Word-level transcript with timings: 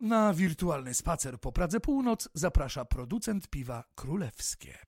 Na 0.00 0.34
wirtualny 0.34 0.94
spacer 0.94 1.40
po 1.40 1.52
Pradze 1.52 1.80
Północ 1.80 2.28
zaprasza 2.34 2.84
producent 2.84 3.48
piwa 3.48 3.84
królewskie. 3.94 4.78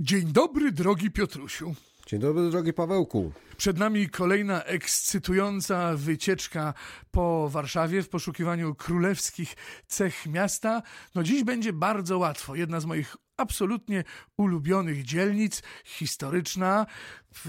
Dzień 0.00 0.32
dobry, 0.32 0.72
drogi 0.72 1.10
Piotrusiu. 1.10 1.74
Dzień 2.06 2.20
dobry, 2.20 2.50
drogi 2.50 2.72
Pawełku. 2.72 3.32
Przed 3.56 3.78
nami 3.78 4.08
kolejna 4.08 4.64
ekscytująca 4.64 5.96
wycieczka 5.96 6.74
po 7.10 7.48
Warszawie 7.48 8.02
w 8.02 8.08
poszukiwaniu 8.08 8.74
królewskich 8.74 9.56
cech 9.86 10.26
miasta. 10.26 10.82
No 11.14 11.22
dziś 11.22 11.44
będzie 11.44 11.72
bardzo 11.72 12.18
łatwo. 12.18 12.54
Jedna 12.54 12.80
z 12.80 12.84
moich 12.84 13.16
absolutnie 13.36 14.04
ulubionych 14.36 15.04
dzielnic, 15.04 15.62
historyczna, 15.84 16.86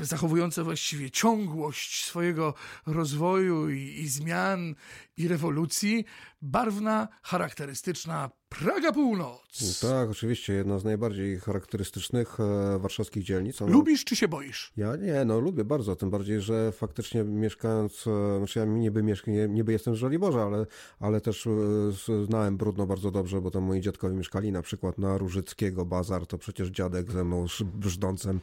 zachowująca 0.01 0.63
właściwie 0.63 1.11
ciągłość 1.11 2.05
swojego 2.05 2.53
rozwoju 2.85 3.69
i, 3.69 3.79
i 3.79 4.07
zmian 4.07 4.75
i 5.17 5.27
rewolucji, 5.27 6.05
barwna, 6.41 7.07
charakterystyczna 7.23 8.29
Praga 8.49 8.91
Północ. 8.91 9.79
Tak, 9.81 10.09
oczywiście, 10.09 10.53
jedna 10.53 10.79
z 10.79 10.83
najbardziej 10.83 11.39
charakterystycznych 11.39 12.39
e, 12.39 12.79
warszawskich 12.79 13.23
dzielnic. 13.23 13.61
Ona... 13.61 13.71
Lubisz 13.71 14.05
czy 14.05 14.15
się 14.15 14.27
boisz? 14.27 14.73
Ja 14.77 14.95
nie, 14.95 15.25
no 15.25 15.39
lubię 15.39 15.63
bardzo, 15.63 15.95
tym 15.95 16.09
bardziej, 16.09 16.41
że 16.41 16.71
faktycznie 16.71 17.23
mieszkając, 17.23 18.07
e, 18.07 18.37
znaczy 18.37 18.59
ja 18.59 18.65
niby, 18.65 19.03
mieszka, 19.03 19.31
nie, 19.31 19.47
niby 19.47 19.71
jestem 19.71 19.95
z 19.95 19.97
Żoliborza, 19.97 20.43
ale, 20.43 20.65
ale 20.99 21.21
też 21.21 21.47
e, 21.47 22.25
znałem 22.25 22.57
Brudno 22.57 22.87
bardzo 22.87 23.11
dobrze, 23.11 23.41
bo 23.41 23.51
tam 23.51 23.63
moi 23.63 23.81
dziadkowie 23.81 24.15
mieszkali 24.15 24.51
na 24.51 24.61
przykład 24.61 24.97
na 24.97 25.17
Różyckiego 25.17 25.85
Bazar, 25.85 26.27
to 26.27 26.37
przecież 26.37 26.69
dziadek 26.69 27.11
ze 27.11 27.23
mną 27.23 27.45
brzdącem 27.63 28.41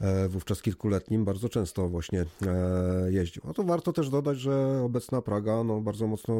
e, 0.00 0.28
wówczas 0.28 0.62
kilkuletnim 0.78 1.24
bardzo 1.24 1.48
często 1.48 1.88
właśnie 1.88 2.24
e, 2.46 3.12
jeździł. 3.12 3.42
A 3.50 3.52
to 3.52 3.62
warto 3.62 3.92
też 3.92 4.10
dodać, 4.10 4.38
że 4.38 4.82
obecna 4.84 5.22
Praga 5.22 5.64
no, 5.64 5.80
bardzo 5.80 6.06
mocno 6.06 6.34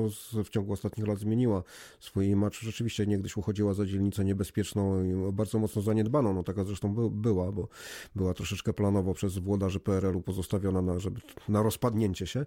w 0.45 0.48
ciągu 0.48 0.73
ostatnich 0.73 1.09
lat 1.09 1.19
zmieniła 1.19 1.62
swój 2.01 2.27
image. 2.27 2.59
Rzeczywiście 2.60 3.06
niegdyś 3.06 3.37
uchodziła 3.37 3.74
za 3.74 3.87
dzielnicę 3.87 4.24
niebezpieczną 4.24 5.04
i 5.04 5.32
bardzo 5.32 5.59
mocno 5.59 5.82
zaniedbaną. 5.82 6.35
No 6.35 6.43
taka 6.43 6.65
zresztą 6.65 6.95
by, 6.95 7.10
była, 7.10 7.52
bo 7.52 7.68
była 8.15 8.35
troszeczkę 8.35 8.73
planowo 8.73 9.15
przez 9.15 9.38
włodarzy 9.38 9.80
PRL-u 9.80 10.21
pozostawiona 10.21 10.82
na, 10.82 10.98
żeby, 10.98 11.20
na 11.48 11.63
rozpadnięcie 11.63 12.26
się, 12.26 12.46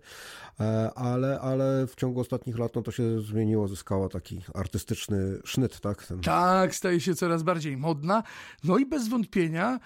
e, 0.60 0.92
ale, 0.96 1.40
ale 1.40 1.88
w 1.88 1.96
ciągu 1.96 2.20
ostatnich 2.20 2.60
lat 2.60 2.76
no, 2.76 2.82
to 2.82 2.92
się 2.92 3.22
zmieniło, 3.22 3.68
zyskała 3.68 4.10
taki 4.10 4.42
artystyczny 4.54 5.40
sznyt, 5.44 5.80
tak? 5.80 6.06
Ten... 6.06 6.20
Tak, 6.20 6.76
staje 6.76 7.00
się 7.00 7.16
coraz 7.16 7.44
bardziej 7.44 7.78
modna. 7.78 8.24
No 8.64 8.78
i 8.78 8.86
bez 8.86 9.08
wątpienia 9.08 9.80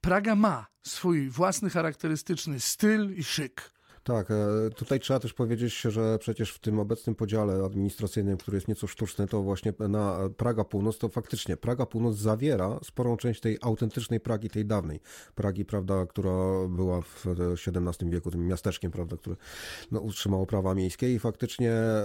Praga 0.00 0.34
ma 0.34 0.66
swój 0.82 1.30
własny 1.30 1.70
charakterystyczny 1.70 2.60
styl 2.60 3.14
i 3.16 3.24
szyk. 3.24 3.70
Tak, 4.04 4.30
e, 4.30 4.70
tutaj 4.76 5.00
trzeba 5.00 5.20
też 5.20 5.34
powiedzieć, 5.34 5.80
że 5.80 6.18
przecież 6.18 6.52
w 6.52 6.58
tym 6.58 6.78
obecnym 6.78 7.14
podziale 7.14 7.64
administracyjnym, 7.64 8.36
który 8.36 8.56
jest 8.56 8.68
nieco 8.68 8.86
sztuczny, 8.86 9.26
to 9.26 9.42
właśnie 9.42 9.72
na 9.88 10.18
Praga 10.36 10.64
Północ, 10.64 10.98
to 10.98 11.08
faktycznie 11.08 11.56
Praga 11.56 11.86
Północ 11.86 12.16
zawiera 12.16 12.78
sporą 12.82 13.16
część 13.16 13.40
tej 13.40 13.58
autentycznej 13.60 14.20
Pragi, 14.20 14.50
tej 14.50 14.64
dawnej 14.64 15.00
Pragi, 15.34 15.64
prawda, 15.64 16.06
która 16.06 16.32
była 16.68 17.00
w 17.00 17.26
XVII 17.66 18.10
wieku 18.10 18.30
tym 18.30 18.46
miasteczkiem, 18.46 18.90
prawda, 18.90 19.16
które 19.16 19.36
no, 19.92 20.00
utrzymało 20.00 20.46
prawa 20.46 20.74
miejskie 20.74 21.14
i 21.14 21.18
faktycznie 21.18 21.72
e, 21.72 22.04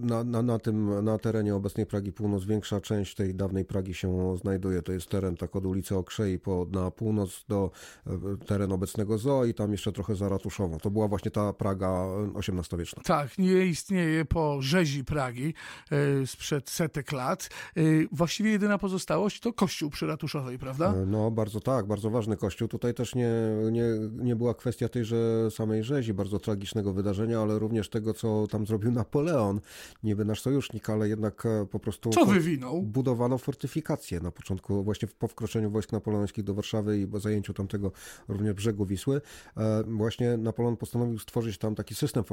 na, 0.00 0.24
na, 0.24 0.42
na 0.42 0.58
tym, 0.58 1.04
na 1.04 1.18
terenie 1.18 1.54
obecnej 1.54 1.86
Pragi 1.86 2.12
Północ 2.12 2.44
większa 2.44 2.80
część 2.80 3.14
tej 3.14 3.34
dawnej 3.34 3.64
Pragi 3.64 3.94
się 3.94 4.36
znajduje. 4.36 4.82
To 4.82 4.92
jest 4.92 5.08
teren 5.08 5.36
tak 5.36 5.56
od 5.56 5.66
ulicy 5.66 5.96
Okrzei 5.96 6.38
po, 6.38 6.66
na 6.72 6.90
północ 6.90 7.44
do 7.48 7.70
e, 8.06 8.46
teren 8.46 8.72
obecnego 8.72 9.18
zoo 9.18 9.44
i 9.44 9.54
tam 9.54 9.72
jeszcze 9.72 9.92
trochę 9.92 10.16
za 10.16 10.37
ratuszową. 10.38 10.78
To 10.78 10.90
była 10.90 11.08
właśnie 11.08 11.30
ta 11.30 11.52
Praga 11.52 12.06
XVIII-wieczna. 12.34 13.02
Tak, 13.02 13.38
nie 13.38 13.66
istnieje 13.66 14.24
po 14.24 14.62
rzezi 14.62 15.04
Pragi 15.04 15.54
e, 15.90 16.26
sprzed 16.26 16.70
setek 16.70 17.12
lat. 17.12 17.48
E, 17.76 17.80
właściwie 18.12 18.50
jedyna 18.50 18.78
pozostałość 18.78 19.40
to 19.40 19.52
kościół 19.52 19.90
przy 19.90 20.06
ratuszowej, 20.06 20.58
prawda? 20.58 20.94
E, 20.94 21.06
no, 21.06 21.30
bardzo 21.30 21.60
tak, 21.60 21.86
bardzo 21.86 22.10
ważny 22.10 22.36
kościół. 22.36 22.68
Tutaj 22.68 22.94
też 22.94 23.14
nie, 23.14 23.30
nie, 23.72 23.84
nie 24.10 24.36
była 24.36 24.54
kwestia 24.54 24.88
tejże 24.88 25.50
samej 25.50 25.84
rzezi, 25.84 26.14
bardzo 26.14 26.38
tragicznego 26.38 26.92
wydarzenia, 26.92 27.40
ale 27.40 27.58
również 27.58 27.88
tego, 27.88 28.14
co 28.14 28.46
tam 28.46 28.66
zrobił 28.66 28.92
Napoleon. 28.92 29.60
Niby 30.02 30.24
nasz 30.24 30.40
sojusznik, 30.40 30.90
ale 30.90 31.08
jednak 31.08 31.44
po 31.70 31.78
prostu... 31.78 32.10
Co 32.10 32.26
wywinął? 32.26 32.82
Budowano 32.82 33.38
fortyfikacje 33.38 34.20
na 34.20 34.30
początku, 34.30 34.84
właśnie 34.84 35.08
po 35.18 35.28
wkroczeniu 35.28 35.70
wojsk 35.70 35.92
napoleońskich 35.92 36.44
do 36.44 36.54
Warszawy 36.54 36.98
i 37.00 37.06
zajęciu 37.20 37.54
tamtego 37.54 37.92
również 38.28 38.54
brzegu 38.54 38.86
Wisły. 38.86 39.20
Właśnie 39.86 40.27
Napoleon 40.36 40.76
postanowił 40.76 41.18
stworzyć 41.18 41.58
tam 41.58 41.74
taki 41.74 41.94
system 41.94 42.24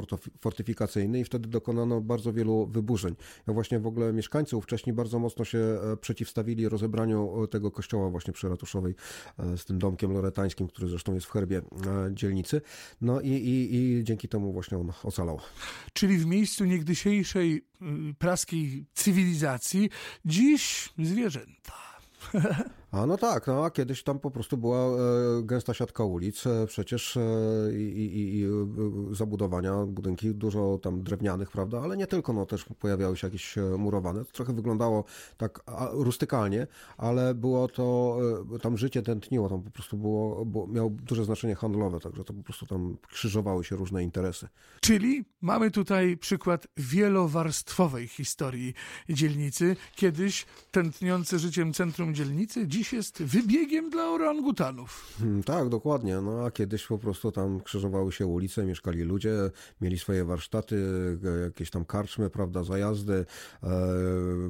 fortyfikacyjny 0.42 1.20
i 1.20 1.24
wtedy 1.24 1.50
dokonano 1.50 2.02
bardzo 2.02 2.34
wielu 2.34 2.68
wyburzeń. 2.68 3.16
Ja 3.48 3.54
właśnie 3.54 3.80
w 3.80 3.88
ogóle 3.88 4.14
mieszkańcy 4.14 4.62
wcześniej 4.62 4.94
bardzo 4.94 5.20
mocno 5.20 5.46
się 5.46 5.58
e, 5.58 5.98
przeciwstawili 5.98 6.70
rozebraniu 6.70 7.44
e, 7.44 7.48
tego 7.48 7.72
kościoła 7.72 8.10
właśnie 8.10 8.34
przy 8.34 8.50
Ratuszowej 8.50 8.96
e, 9.40 9.58
z 9.58 9.66
tym 9.66 9.80
domkiem 9.80 10.14
loretańskim, 10.14 10.68
który 10.68 10.88
zresztą 10.88 11.14
jest 11.14 11.28
w 11.28 11.32
herbie 11.32 11.62
dzielnicy. 12.12 12.62
No 13.02 13.22
i, 13.22 13.30
i, 13.30 13.76
i 13.76 14.04
dzięki 14.04 14.28
temu 14.28 14.54
właśnie 14.54 14.78
on 14.78 14.92
ocalał. 15.04 15.40
Czyli 15.94 16.18
w 16.18 16.26
miejscu 16.26 16.66
niegdysiejszej 16.66 17.56
y, 17.56 18.14
praskiej 18.20 18.86
cywilizacji 18.94 19.90
dziś 20.26 20.90
zwierzęta. 20.98 21.74
A 22.92 23.06
no 23.06 23.18
tak, 23.18 23.48
no 23.48 23.66
a 23.66 23.70
kiedyś 23.70 24.04
tam 24.04 24.20
po 24.20 24.32
prostu 24.32 24.58
była 24.58 24.78
e, 24.78 24.98
gęsta 25.44 25.74
siatka 25.74 26.04
ulic, 26.04 26.48
e, 26.48 26.68
przecież 26.68 27.18
e, 27.18 27.22
i, 27.74 28.40
i, 28.40 28.46
zabudowania, 29.12 29.86
budynki 29.86 30.36
dużo 30.36 30.80
tam 30.82 31.04
drewnianych, 31.04 31.52
prawda, 31.52 31.82
ale 31.82 31.98
nie 31.98 32.08
tylko, 32.08 32.34
no 32.34 32.46
też 32.46 32.66
pojawiały 32.80 33.18
się 33.18 33.28
jakieś 33.28 33.56
murowane. 33.78 34.26
To 34.26 34.32
trochę 34.32 34.54
wyglądało 34.54 35.04
tak 35.38 35.64
rustykalnie, 35.92 36.68
ale 36.98 37.34
było 37.34 37.68
to, 37.68 38.18
tam 38.62 38.78
życie 38.78 39.02
tętniło, 39.02 39.50
tam 39.50 39.62
po 39.62 39.72
prostu 39.72 39.98
było, 39.98 40.46
było 40.46 40.68
miało 40.68 40.90
duże 40.90 41.26
znaczenie 41.26 41.56
handlowe, 41.56 42.00
także 42.00 42.24
to 42.24 42.34
po 42.34 42.44
prostu 42.44 42.66
tam 42.66 42.98
krzyżowały 43.08 43.64
się 43.64 43.76
różne 43.76 44.04
interesy. 44.04 44.48
Czyli 44.82 45.26
mamy 45.42 45.72
tutaj 45.72 46.18
przykład 46.18 46.68
wielowarstwowej 46.78 48.08
historii 48.08 48.74
dzielnicy. 49.10 49.76
Kiedyś 49.96 50.46
tętniące 50.72 51.40
życiem 51.40 51.74
centrum 51.74 52.16
dzielnicy, 52.16 52.68
dziś 52.76 52.94
jest 52.94 53.24
wybiegiem 53.24 53.90
dla 53.90 54.10
orangutanów. 54.10 55.16
Hmm, 55.20 55.44
tak, 55.44 55.70
dokładnie. 55.70 56.22
No 56.22 56.46
a 56.46 56.52
kiedyś 56.52 56.88
po 56.88 56.98
prostu 56.98 57.32
tam 57.32 57.62
krzyżowały 57.62 58.12
się 58.12 58.26
ulice, 58.26 58.66
mieszkali 58.66 59.04
ludzie, 59.04 59.34
mieli 59.82 60.00
swoje 60.00 60.26
warsztaty, 60.26 60.76
e, 61.24 61.44
jakieś 61.44 61.70
tam 61.70 61.86
karczmy, 61.86 62.30
prawda, 62.30 62.64
zajazdy, 62.64 63.26
e, 63.64 63.68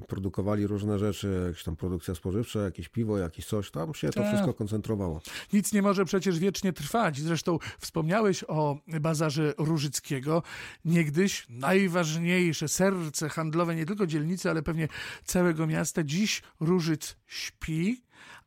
produkowali 0.07 0.67
różne 0.67 0.99
rzeczy, 0.99 1.43
jakieś 1.47 1.63
tam 1.63 1.75
produkcja 1.75 2.15
spożywcza, 2.15 2.59
jakieś 2.59 2.89
piwo, 2.89 3.17
jakieś 3.17 3.45
coś, 3.45 3.71
tam 3.71 3.93
się 3.93 4.09
to 4.09 4.19
tak. 4.19 4.27
wszystko 4.27 4.53
koncentrowało. 4.53 5.21
Nic 5.53 5.73
nie 5.73 5.81
może 5.81 6.05
przecież 6.05 6.39
wiecznie 6.39 6.73
trwać. 6.73 7.19
Zresztą 7.19 7.59
wspomniałeś 7.79 8.43
o 8.47 8.77
bazarze 9.01 9.53
Różyckiego. 9.57 10.43
Niegdyś 10.85 11.45
najważniejsze 11.49 12.67
serce 12.67 13.29
handlowe 13.29 13.75
nie 13.75 13.85
tylko 13.85 14.07
dzielnicy, 14.07 14.49
ale 14.49 14.63
pewnie 14.63 14.87
całego 15.25 15.67
miasta. 15.67 16.03
Dziś 16.03 16.41
Różyc 16.59 17.15
śpi, 17.27 18.05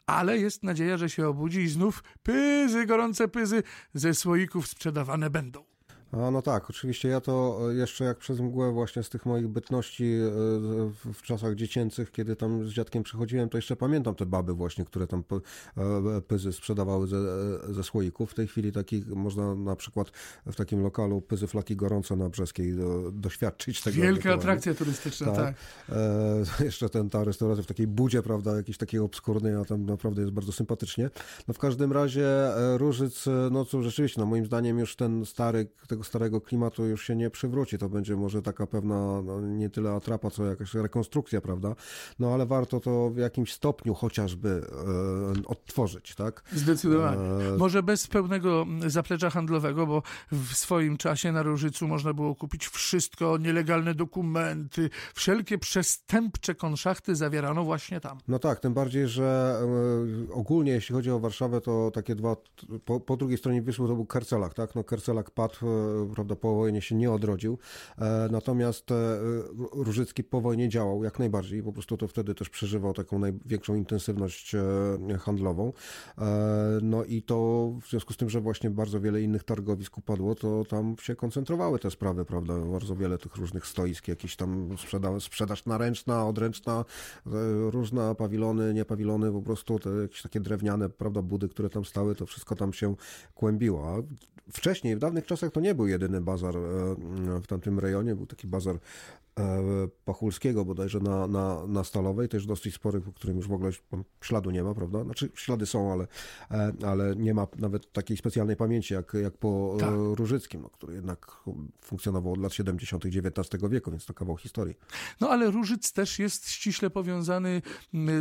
ale 0.09 0.39
jest 0.39 0.63
nadzieja, 0.63 0.97
że 0.97 1.11
się 1.11 1.29
obudzi 1.29 1.61
i 1.61 1.69
znów 1.69 2.05
pyzy, 2.23 2.87
gorące 2.87 3.29
pyzy 3.29 3.63
ze 3.95 4.15
słoików 4.15 4.69
sprzedawane 4.69 5.31
będą. 5.31 5.65
A 6.13 6.31
no 6.31 6.43
tak, 6.43 6.71
oczywiście 6.71 7.09
ja 7.09 7.21
to 7.21 7.61
e, 7.71 7.75
jeszcze 7.75 8.05
jak 8.05 8.19
przez 8.19 8.41
mgłę 8.41 8.73
właśnie 8.73 9.03
z 9.03 9.09
tych 9.09 9.27
moich 9.27 9.49
bytności 9.49 10.05
e, 10.05 10.31
w 11.15 11.23
czasach 11.23 11.55
dziecięcych, 11.55 12.13
kiedy 12.13 12.37
tam 12.37 12.69
z 12.69 12.73
dziadkiem 12.73 13.03
przychodziłem, 13.03 13.49
to 13.49 13.59
jeszcze 13.59 13.77
pamiętam 13.77 14.15
te 14.15 14.27
baby 14.27 14.53
właśnie, 14.53 14.85
które 14.85 15.07
tam 15.07 15.25
e, 15.77 16.21
pyzy 16.21 16.53
sprzedawały 16.53 17.07
ze, 17.07 17.19
ze 17.75 17.85
słoików. 17.85 18.31
W 18.31 18.35
tej 18.35 18.47
chwili 18.47 18.73
takich 18.73 19.07
można 19.07 19.55
na 19.55 19.77
przykład 19.77 20.11
w 20.47 20.57
takim 20.57 20.83
lokalu 20.83 21.21
pyzy 21.21 21.47
flaki 21.47 21.77
gorące 21.77 22.17
na 22.17 22.29
Brzeskiej 22.29 22.77
do, 22.77 23.13
doświadczyć 23.13 23.83
tego. 23.83 23.97
Wielka 23.97 24.35
atrakcja 24.35 24.75
turystyczna, 24.75 25.27
tak. 25.27 25.37
tak. 25.37 25.55
E, 26.61 26.65
jeszcze 26.65 26.89
ten, 26.89 27.11
ta 27.11 27.25
restauracja 27.25 27.65
w 27.65 27.67
takiej 27.67 27.87
budzie, 27.87 28.23
prawda, 28.23 28.57
jakiejś 28.57 28.79
takiej 28.79 29.01
obskurnej, 29.01 29.55
a 29.55 29.65
tam 29.65 29.87
naprawdę 29.87 30.21
jest 30.21 30.33
bardzo 30.33 30.53
sympatycznie. 30.53 31.11
No 31.49 31.55
w 31.55 31.59
każdym 31.59 31.93
razie 31.93 32.27
Różyc, 32.77 33.25
no 33.51 33.65
co 33.65 33.83
rzeczywiście, 33.83 34.21
no 34.21 34.27
moim 34.27 34.47
zdaniem 34.47 34.79
już 34.79 34.97
ten 34.97 35.27
stary, 35.27 35.67
tego 35.89 35.98
starego 36.03 36.41
klimatu 36.41 36.87
już 36.87 37.07
się 37.07 37.17
nie 37.17 37.31
przywróci. 37.31 37.79
To 37.79 37.89
będzie 37.89 38.17
może 38.17 38.43
taka 38.43 38.67
pewna, 38.67 39.23
no, 39.23 39.41
nie 39.41 39.71
tyle 39.71 39.93
atrapa, 39.93 40.31
co 40.31 40.45
jakaś 40.45 40.75
rekonstrukcja, 40.75 41.41
prawda? 41.41 41.75
No 42.19 42.35
ale 42.35 42.47
warto 42.47 42.81
to 42.81 43.11
w 43.11 43.17
jakimś 43.17 43.53
stopniu 43.53 43.95
chociażby 43.95 44.63
e, 45.39 45.47
odtworzyć, 45.47 46.15
tak? 46.15 46.43
Zdecydowanie. 46.53 47.21
E... 47.21 47.57
Może 47.59 47.83
bez 47.83 48.07
pełnego 48.07 48.67
zaplecza 48.87 49.31
handlowego, 49.31 49.87
bo 49.87 50.03
w 50.33 50.53
swoim 50.55 50.97
czasie 50.97 51.33
na 51.33 51.43
Różycu 51.43 51.89
można 51.89 52.13
było 52.13 52.35
kupić 52.35 52.67
wszystko, 52.67 53.39
nielegalne 53.39 53.95
dokumenty, 53.95 54.91
wszelkie 55.15 55.59
przestępcze 55.59 56.55
konszachty 56.55 57.17
zawierano 57.17 57.65
właśnie 57.65 58.01
tam. 58.01 58.19
No 58.29 58.39
tak, 58.39 58.61
tym 58.61 58.75
bardziej, 58.75 59.09
że 59.09 59.59
e, 60.31 60.35
ogólnie 60.35 60.73
jeśli 60.73 60.95
chodzi 60.95 61.11
o 61.11 61.19
Warszawę, 61.19 61.61
to 61.61 61.91
takie 61.91 62.15
dwa, 62.15 62.37
po, 62.85 63.01
po 63.01 63.17
drugiej 63.17 63.39
stronie 63.39 63.63
Wisły 63.63 63.89
to 63.89 63.95
był 63.95 64.07
Kercelak, 64.07 64.55
tak? 64.55 64.75
No 64.75 64.85
Kercelak 64.85 65.31
padł 65.31 65.57
prawda, 66.15 66.37
po 66.37 66.55
wojnie 66.55 66.83
się 66.83 66.95
nie 66.95 67.13
odrodził. 67.13 67.59
Natomiast 68.31 68.91
Różycki 69.73 70.25
po 70.25 70.41
wojnie 70.41 70.69
działał 70.69 71.05
jak 71.05 71.19
najbardziej, 71.19 71.63
po 71.63 71.73
prostu 71.73 71.97
to 71.97 72.09
wtedy 72.09 72.35
też 72.35 72.49
przeżywał 72.51 72.95
taką 72.95 73.19
największą 73.19 73.75
intensywność 73.75 74.57
handlową. 75.21 75.73
No 76.83 77.05
i 77.05 77.23
to 77.23 77.71
w 77.83 77.91
związku 77.91 78.13
z 78.13 78.17
tym, 78.17 78.31
że 78.31 78.41
właśnie 78.41 78.71
bardzo 78.71 79.01
wiele 79.01 79.23
innych 79.23 79.45
targowisk 79.45 79.99
upadło, 79.99 80.35
to 80.35 80.65
tam 80.65 80.97
się 81.01 81.17
koncentrowały 81.17 81.79
te 81.79 81.91
sprawy, 81.91 82.25
prawda? 82.25 82.55
Bardzo 82.59 82.97
wiele 82.97 83.19
tych 83.19 83.37
różnych 83.37 83.67
stoisk, 83.67 84.09
jakieś 84.09 84.37
tam 84.37 84.69
sprzeda 84.79 85.21
sprzedaż 85.21 85.67
naręczna, 85.67 86.27
odręczna, 86.27 86.85
różne 87.71 88.15
pawilony, 88.15 88.75
nie 88.75 88.85
pawilony, 88.85 89.33
po 89.33 89.43
prostu 89.43 89.79
te 89.79 89.91
jakieś 89.91 90.23
takie 90.23 90.41
drewniane, 90.41 90.89
prawda, 90.89 91.23
budy, 91.23 91.49
które 91.49 91.71
tam 91.71 91.85
stały, 91.85 92.15
to 92.15 92.27
wszystko 92.27 92.57
tam 92.57 92.73
się 92.73 92.95
kłębiło. 93.35 93.89
A 93.89 94.03
wcześniej, 94.53 94.97
w 94.97 94.99
dawnych 94.99 95.27
czasach 95.27 95.53
to 95.53 95.61
nie 95.61 95.75
był 95.79 95.87
jedyny 95.87 96.21
bazar 96.21 96.57
e, 96.57 96.61
w 97.41 97.47
tamtym 97.47 97.79
rejonie, 97.79 98.15
był 98.15 98.27
taki 98.27 98.47
bazar 98.47 98.79
Pachulskiego 100.05 100.65
bodajże 100.65 101.01
na, 101.01 101.27
na, 101.27 101.67
na 101.67 101.85
Stalowej, 101.85 102.29
też 102.29 102.47
dosyć 102.47 102.75
spory, 102.75 103.01
po 103.01 103.13
którym 103.13 103.37
już 103.37 103.49
w 103.49 103.53
ogóle 103.53 103.71
śladu 104.21 104.51
nie 104.51 104.63
ma, 104.63 104.75
prawda? 104.75 105.05
Znaczy 105.05 105.31
ślady 105.35 105.67
są, 105.67 105.93
ale, 105.93 106.07
e, 106.51 106.73
ale 106.87 107.17
nie 107.17 107.35
ma 107.35 107.47
nawet 107.59 107.93
takiej 107.93 108.17
specjalnej 108.17 108.57
pamięci 108.57 108.95
jak, 108.95 109.15
jak 109.23 109.37
po 109.37 109.77
tak. 109.81 109.91
Różyckim, 110.15 110.63
no, 110.63 110.71
który 110.71 110.95
jednak 110.95 111.43
funkcjonował 111.81 112.33
od 112.33 112.39
lat 112.39 112.53
70. 112.53 113.05
XIX 113.07 113.63
wieku, 113.71 113.91
więc 113.91 114.07
to 114.07 114.15
kawał 114.15 114.37
historii. 114.37 114.75
No 115.21 115.31
ale 115.31 115.51
Różyc 115.51 115.93
też 115.93 116.19
jest 116.19 116.51
ściśle 116.51 116.91
powiązany 116.91 117.63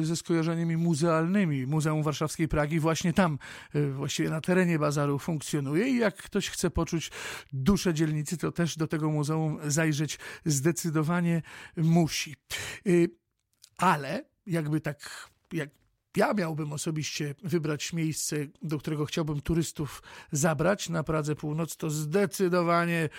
ze 0.01 0.15
skojarzeniami 0.15 0.77
muzealnymi. 0.77 1.65
Muzeum 1.65 2.03
Warszawskiej 2.03 2.47
Pragi 2.47 2.79
właśnie 2.79 3.13
tam, 3.13 3.39
e, 3.73 3.87
właściwie 3.91 4.29
na 4.29 4.41
terenie 4.41 4.79
bazaru 4.79 5.19
funkcjonuje 5.19 5.87
i 5.87 5.97
jak 5.97 6.15
ktoś 6.15 6.49
chce 6.49 6.69
poczuć 6.69 7.11
duszę 7.53 7.93
dzielnicy, 7.93 8.37
to 8.37 8.51
też 8.51 8.77
do 8.77 8.87
tego 8.87 9.09
muzeum 9.09 9.57
zajrzeć 9.67 10.19
zdecydowanie 10.45 11.06
zdecydowanie 11.07 11.42
musi. 11.77 12.36
Y, 12.88 13.09
ale 13.77 14.25
jakby 14.45 14.81
tak, 14.81 15.30
jak 15.54 15.69
ja 16.18 16.33
miałbym 16.33 16.74
osobiście 16.74 17.36
wybrać 17.44 17.94
miejsce, 17.94 18.36
do 18.62 18.77
którego 18.77 19.06
chciałbym 19.06 19.42
turystów 19.42 20.04
zabrać 20.31 20.89
na 20.89 21.04
Pradze 21.04 21.36
Północ, 21.36 21.77
to 21.77 21.89
zdecydowanie, 21.89 23.09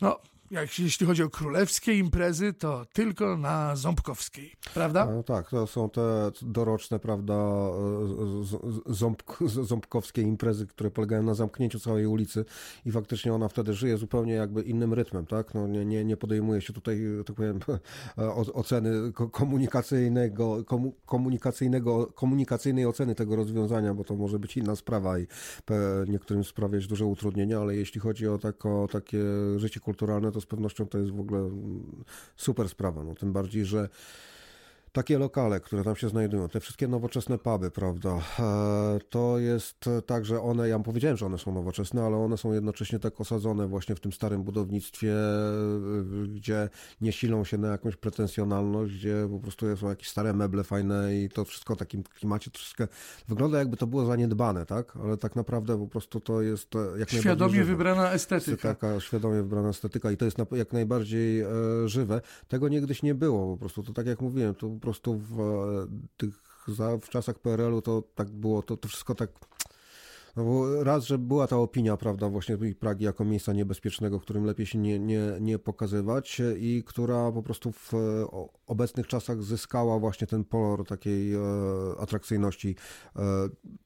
no, 0.00 0.20
jak, 0.50 0.78
jeśli 0.78 1.06
chodzi 1.06 1.22
o 1.22 1.30
królewskie 1.30 1.98
imprezy, 1.98 2.52
to 2.52 2.86
tylko 2.92 3.36
na 3.36 3.76
Ząbkowskiej, 3.76 4.52
prawda? 4.74 5.06
No, 5.06 5.22
tak, 5.22 5.50
to 5.50 5.66
są 5.66 5.90
te 5.90 6.30
doroczne, 6.42 6.98
prawda, 6.98 7.34
ząb, 8.86 9.22
ząbkowskie 9.46 10.22
imprezy, 10.22 10.66
które 10.66 10.90
polegają 10.90 11.22
na 11.22 11.34
zamknięciu 11.34 11.80
całej 11.80 12.06
ulicy 12.06 12.44
i 12.84 12.92
faktycznie 12.92 13.34
ona 13.34 13.48
wtedy 13.48 13.74
żyje 13.74 13.96
zupełnie 13.96 14.32
jakby 14.32 14.62
innym 14.62 14.94
rytmem, 14.94 15.26
tak? 15.26 15.54
No, 15.54 15.68
nie, 15.68 15.84
nie, 15.84 16.04
nie 16.04 16.16
podejmuje 16.16 16.60
się 16.60 16.72
tutaj, 16.72 17.00
tak 17.26 17.36
powiem, 17.36 17.60
oceny 18.54 19.12
komunikacyjnego, 19.12 20.64
komunikacyjnego, 21.06 22.06
komunikacyjnej 22.06 22.86
oceny 22.86 23.14
tego 23.14 23.36
rozwiązania, 23.36 23.94
bo 23.94 24.04
to 24.04 24.16
może 24.16 24.38
być 24.38 24.56
inna 24.56 24.76
sprawa 24.76 25.18
i 25.18 25.26
niektórym 26.08 26.44
sprawiać 26.44 26.86
duże 26.86 27.06
utrudnienia, 27.06 27.58
ale 27.60 27.76
jeśli 27.76 28.00
chodzi 28.00 28.28
o 28.28 28.38
tako, 28.38 28.88
takie 28.92 29.18
życie 29.56 29.80
kulturalne, 29.80 30.32
to 30.34 30.40
z 30.40 30.46
pewnością 30.46 30.86
to 30.86 30.98
jest 30.98 31.10
w 31.10 31.20
ogóle 31.20 31.50
super 32.36 32.68
sprawa. 32.68 33.04
No, 33.04 33.14
tym 33.14 33.32
bardziej, 33.32 33.64
że 33.64 33.88
takie 34.94 35.18
lokale, 35.18 35.60
które 35.60 35.84
tam 35.84 35.96
się 35.96 36.08
znajdują, 36.08 36.48
te 36.48 36.60
wszystkie 36.60 36.88
nowoczesne 36.88 37.38
puby, 37.38 37.70
prawda, 37.70 38.18
e, 38.38 38.98
to 39.10 39.38
jest 39.38 39.90
tak, 40.06 40.24
że 40.24 40.40
one, 40.40 40.68
ja 40.68 40.78
powiedziałem, 40.78 41.16
że 41.16 41.26
one 41.26 41.38
są 41.38 41.54
nowoczesne, 41.54 42.02
ale 42.04 42.16
one 42.16 42.36
są 42.36 42.52
jednocześnie 42.52 42.98
tak 42.98 43.20
osadzone 43.20 43.66
właśnie 43.66 43.94
w 43.94 44.00
tym 44.00 44.12
starym 44.12 44.42
budownictwie, 44.42 45.12
e, 45.12 46.26
gdzie 46.28 46.68
nie 47.00 47.12
silą 47.12 47.44
się 47.44 47.58
na 47.58 47.68
jakąś 47.68 47.96
pretensjonalność, 47.96 48.94
gdzie 48.94 49.28
po 49.30 49.38
prostu 49.38 49.76
są 49.76 49.88
jakieś 49.88 50.08
stare 50.08 50.32
meble 50.32 50.64
fajne 50.64 51.16
i 51.16 51.28
to 51.28 51.44
wszystko 51.44 51.74
w 51.74 51.78
takim 51.78 52.02
klimacie 52.02 52.50
troszkę 52.50 52.88
wygląda 53.28 53.58
jakby 53.58 53.76
to 53.76 53.86
było 53.86 54.06
zaniedbane, 54.06 54.66
tak, 54.66 54.96
ale 54.96 55.16
tak 55.16 55.36
naprawdę 55.36 55.78
po 55.78 55.86
prostu 55.86 56.20
to 56.20 56.42
jest 56.42 56.76
e, 56.76 56.98
jak 56.98 57.10
Świadomie 57.10 57.64
wybrana 57.64 58.12
estetyka. 58.12 58.68
Taka 58.68 59.00
świadomie 59.00 59.36
wybrana 59.42 59.68
estetyka 59.68 60.10
i 60.10 60.16
to 60.16 60.24
jest 60.24 60.38
jak 60.52 60.72
najbardziej 60.72 61.44
żywe. 61.86 62.20
Tego 62.48 62.68
niegdyś 62.68 63.02
nie 63.02 63.14
było 63.14 63.54
po 63.54 63.60
prostu, 63.60 63.82
to 63.82 63.92
tak 63.92 64.06
jak 64.06 64.20
mówiłem, 64.20 64.54
to 64.54 64.68
prostu 64.84 65.18
w 65.18 65.38
tych 66.16 66.44
w 67.02 67.08
czasach 67.08 67.38
PRL-u 67.38 67.82
to 67.82 68.02
tak 68.14 68.28
było, 68.30 68.62
to, 68.62 68.76
to 68.76 68.88
wszystko 68.88 69.14
tak 69.14 69.30
no 70.36 70.44
bo 70.44 70.84
raz, 70.84 71.04
że 71.04 71.18
była 71.18 71.46
ta 71.46 71.56
opinia, 71.56 71.96
prawda, 71.96 72.28
właśnie 72.28 72.58
Pragi 72.80 73.04
jako 73.04 73.24
miejsca 73.24 73.52
niebezpiecznego, 73.52 74.18
w 74.18 74.22
którym 74.22 74.44
lepiej 74.44 74.66
się 74.66 74.78
nie, 74.78 74.98
nie, 74.98 75.20
nie 75.40 75.58
pokazywać 75.58 76.42
i 76.58 76.82
która 76.86 77.32
po 77.32 77.42
prostu 77.42 77.72
w 77.72 77.92
obecnych 78.66 79.06
czasach 79.06 79.42
zyskała 79.42 79.98
właśnie 79.98 80.26
ten 80.26 80.44
polor 80.44 80.86
takiej 80.86 81.34
e, 81.34 81.40
atrakcyjności. 81.98 82.76
E, 83.16 83.22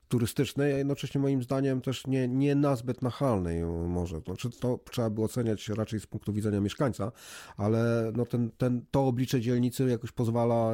turystycznej, 0.08 0.74
a 0.74 0.78
jednocześnie 0.78 1.20
moim 1.20 1.42
zdaniem 1.42 1.80
też 1.80 2.06
nie, 2.06 2.28
nie 2.28 2.54
nazbyt 2.54 3.02
nachalnej 3.02 3.64
może. 3.88 4.20
Znaczy 4.20 4.50
to 4.50 4.78
trzeba 4.90 5.10
by 5.10 5.22
oceniać 5.22 5.68
raczej 5.68 6.00
z 6.00 6.06
punktu 6.06 6.32
widzenia 6.32 6.60
mieszkańca, 6.60 7.12
ale 7.56 8.12
no 8.16 8.26
ten, 8.26 8.50
ten, 8.50 8.86
to 8.90 9.06
oblicze 9.06 9.40
dzielnicy 9.40 9.84
jakoś 9.88 10.12
pozwala 10.12 10.72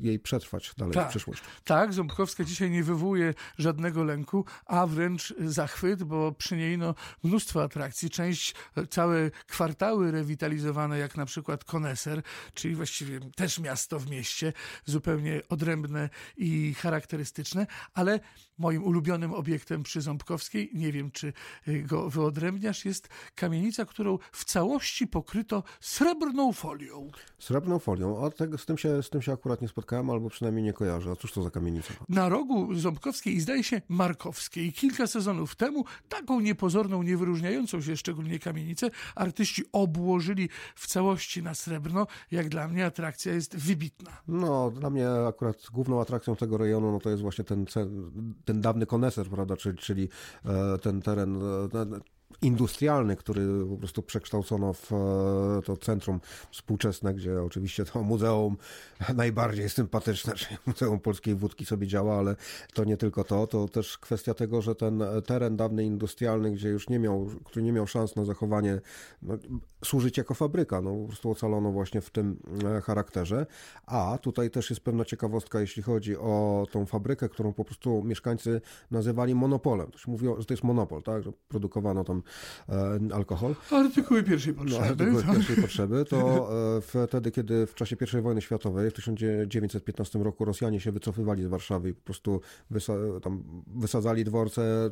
jej 0.00 0.18
przetrwać 0.18 0.72
dalej 0.76 0.94
tak, 0.94 1.06
w 1.06 1.10
przyszłości. 1.10 1.44
Tak, 1.64 1.92
Ząbkowska 1.92 2.44
dzisiaj 2.44 2.70
nie 2.70 2.84
wywołuje 2.84 3.34
żadnego 3.58 4.04
lęku, 4.04 4.44
a 4.66 4.86
wręcz 4.86 5.34
zachwyt, 5.38 6.02
bo 6.02 6.32
przy 6.32 6.56
niej 6.56 6.78
no, 6.78 6.94
mnóstwo 7.24 7.62
atrakcji, 7.62 8.10
część, 8.10 8.54
całe 8.90 9.30
kwartały 9.46 10.10
rewitalizowane, 10.10 10.98
jak 10.98 11.16
na 11.16 11.26
przykład 11.26 11.64
Koneser, 11.64 12.22
czyli 12.54 12.74
właściwie 12.74 13.20
też 13.36 13.58
miasto 13.58 13.98
w 13.98 14.10
mieście, 14.10 14.52
zupełnie 14.84 15.42
odrębne 15.48 16.08
i 16.36 16.74
charakterystyczne, 16.74 17.66
ale 17.94 18.20
moim 18.60 18.84
ulubionym 18.84 19.34
obiektem 19.34 19.82
przy 19.82 20.00
Ząbkowskiej, 20.00 20.70
nie 20.74 20.92
wiem 20.92 21.10
czy 21.10 21.32
y, 21.68 21.82
go 21.82 22.10
wyodrębniasz, 22.10 22.84
jest 22.84 23.08
kamienica, 23.34 23.84
którą 23.84 24.18
w 24.32 24.44
całości 24.44 25.06
pokryto 25.06 25.62
srebrną 25.80 26.52
folią. 26.52 27.10
Srebrną 27.38 27.78
folią, 27.78 28.26
a 28.26 28.30
tego, 28.30 28.58
z, 28.58 28.66
tym 28.66 28.78
się, 28.78 29.02
z 29.02 29.10
tym 29.10 29.22
się 29.22 29.32
akurat 29.32 29.62
nie 29.62 29.68
spotkałem, 29.68 30.10
albo 30.10 30.30
przynajmniej 30.30 30.64
nie 30.64 30.72
kojarzę. 30.72 31.10
A 31.10 31.16
cóż 31.16 31.32
to 31.32 31.42
za 31.42 31.50
kamienica? 31.50 31.94
Na 32.08 32.28
rogu 32.28 32.74
Ząbkowskiej 32.74 33.34
i 33.34 33.40
zdaje 33.40 33.64
się 33.64 33.82
Markowskiej. 33.88 34.72
Kilka 34.72 35.06
sezonów 35.06 35.56
temu 35.56 35.84
taką 36.08 36.40
niepozorną, 36.40 37.02
niewyróżniającą 37.02 37.80
się 37.80 37.96
szczególnie 37.96 38.38
kamienicę 38.38 38.90
artyści 39.14 39.64
obłożyli 39.72 40.48
w 40.74 40.86
całości 40.86 41.42
na 41.42 41.54
srebrno. 41.54 42.06
Jak 42.30 42.48
dla 42.48 42.68
mnie 42.68 42.86
atrakcja 42.86 43.34
jest 43.34 43.56
wybitna. 43.56 44.10
No, 44.28 44.70
dla 44.70 44.90
mnie 44.90 45.08
akurat 45.28 45.66
główną 45.72 46.00
atrakcją 46.00 46.36
tego 46.36 46.58
rejonu 46.58 46.92
no 46.92 47.00
to 47.00 47.10
jest 47.10 47.22
właśnie 47.22 47.44
ten, 47.44 47.66
ten 48.44 48.49
dawny 48.54 48.86
koneser, 48.86 49.26
prawda, 49.26 49.56
czyli, 49.56 49.78
czyli 49.78 50.08
e, 50.44 50.78
ten 50.78 51.02
teren 51.02 51.36
e, 51.36 51.68
industrialny, 52.42 53.16
który 53.16 53.66
po 53.70 53.76
prostu 53.76 54.02
przekształcono 54.02 54.72
w 54.72 54.92
e, 54.92 55.62
to 55.64 55.76
centrum 55.76 56.20
współczesne, 56.50 57.14
gdzie 57.14 57.42
oczywiście 57.42 57.84
to 57.84 58.02
muzeum 58.02 58.56
najbardziej 59.16 59.68
sympatyczne, 59.68 60.34
czyli 60.34 60.56
Muzeum 60.66 61.00
Polskiej 61.00 61.34
Wódki 61.34 61.64
sobie 61.64 61.86
działa, 61.86 62.18
ale 62.18 62.36
to 62.74 62.84
nie 62.84 62.96
tylko 62.96 63.24
to, 63.24 63.46
to 63.46 63.68
też 63.68 63.98
kwestia 63.98 64.34
tego, 64.34 64.62
że 64.62 64.74
ten 64.74 65.02
teren 65.26 65.56
dawny 65.56 65.84
industrialny, 65.84 66.50
gdzie 66.50 66.68
już 66.68 66.88
nie 66.88 66.98
miał, 66.98 67.26
który 67.44 67.62
nie 67.62 67.72
miał 67.72 67.86
szans 67.86 68.16
na 68.16 68.24
zachowanie, 68.24 68.80
no, 69.22 69.38
służyć 69.84 70.18
jako 70.18 70.34
fabryka, 70.34 70.80
no 70.80 70.94
po 70.94 71.06
prostu 71.06 71.30
ocalono 71.30 71.72
właśnie 71.72 72.00
w 72.00 72.10
tym 72.10 72.36
e, 72.64 72.80
charakterze, 72.80 73.46
a 73.86 74.18
tutaj 74.22 74.50
też 74.50 74.70
jest 74.70 74.82
pewna 74.82 75.04
ciekawostka, 75.04 75.60
jeśli 75.60 75.82
chodzi 75.82 76.16
o 76.16 76.66
tą 76.70 76.86
fabrykę, 76.86 77.28
którą 77.28 77.52
po 77.52 77.64
prostu 77.64 78.02
mieszkańcy 78.04 78.60
nazywali 78.90 79.34
monopolem. 79.34 79.90
To 79.90 79.98
się 79.98 80.10
mówiło, 80.10 80.40
że 80.40 80.44
to 80.44 80.54
jest 80.54 80.64
monopol, 80.64 81.02
tak, 81.02 81.22
że 81.22 81.32
produkowano 81.48 82.04
tam 82.04 82.19
e, 82.68 82.98
alkohol. 83.14 83.54
Artykuły 83.70 84.22
pierwszej 84.22 84.54
no, 84.54 84.62
potrzeby. 84.62 84.82
No, 84.82 84.88
artykuły 84.90 85.34
pierwszej 85.34 85.56
potrzeby, 85.56 86.04
to 86.04 86.50
e, 86.76 87.06
wtedy, 87.06 87.30
kiedy 87.30 87.66
w 87.66 87.74
czasie 87.74 87.96
I 88.18 88.22
wojny 88.22 88.40
światowej 88.40 88.90
w 88.90 88.94
1915 88.94 90.18
roku 90.18 90.44
Rosjanie 90.44 90.80
się 90.80 90.92
wycofywali 90.92 91.42
z 91.42 91.46
Warszawy 91.46 91.88
i 91.88 91.94
po 91.94 92.02
prostu 92.02 92.40
wysa 92.70 92.92
tam 93.22 93.42
wysadzali 93.66 94.24
dworce, 94.24 94.90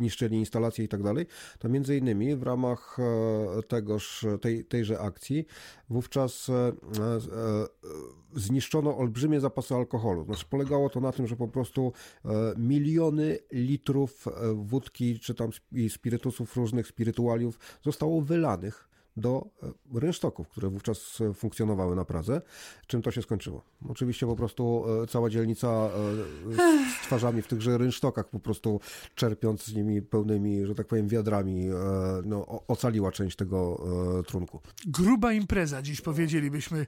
niszczyli 0.00 0.36
instalacje 0.36 0.84
i 0.84 0.88
tak 0.88 1.02
dalej, 1.02 1.26
to 1.58 1.68
między 1.68 1.96
innymi 1.96 2.36
w 2.36 2.42
ramach 2.42 2.96
e, 2.98 3.62
tegoż, 3.62 4.26
tej, 4.40 4.64
tejże 4.64 5.00
akcji 5.00 5.46
wówczas 5.90 6.48
e, 6.48 6.72
zniszczono 8.36 8.98
olbrzymie 8.98 9.40
zapasy 9.40 9.74
alkoholu. 9.74 10.24
Znaczy 10.24 10.44
polegało 10.50 10.90
to 10.90 11.00
na 11.00 11.12
tym, 11.12 11.26
że 11.26 11.36
po 11.36 11.48
prostu 11.48 11.92
miliony 12.56 13.38
litrów 13.52 14.28
wódki 14.54 15.20
czy 15.20 15.34
tam 15.34 15.50
i 15.72 15.90
spirytusów 16.34 16.56
różnych 16.56 16.86
spirytualiów 16.86 17.58
zostało 17.84 18.20
wylanych 18.20 18.88
do 19.16 19.46
e, 19.62 20.00
rynsztoków, 20.00 20.48
które 20.48 20.68
wówczas 20.68 21.18
funkcjonowały 21.34 21.96
na 21.96 22.04
Pradze. 22.04 22.42
Czym 22.86 23.02
to 23.02 23.10
się 23.10 23.22
skończyło? 23.22 23.62
Oczywiście 23.88 24.26
po 24.26 24.36
prostu 24.36 24.84
cała 25.08 25.30
dzielnica 25.30 25.90
z 26.50 27.02
twarzami 27.02 27.42
w 27.42 27.46
tychże 27.46 27.78
rynsztokach, 27.78 28.28
po 28.28 28.40
prostu 28.40 28.80
czerpiąc 29.14 29.64
z 29.64 29.74
nimi 29.74 30.02
pełnymi, 30.02 30.66
że 30.66 30.74
tak 30.74 30.86
powiem, 30.86 31.08
wiadrami, 31.08 31.66
no, 32.24 32.66
ocaliła 32.68 33.12
część 33.12 33.36
tego 33.36 33.86
trunku. 34.26 34.60
Gruba 34.86 35.32
impreza 35.32 35.82
dziś 35.82 36.00
powiedzielibyśmy 36.00 36.86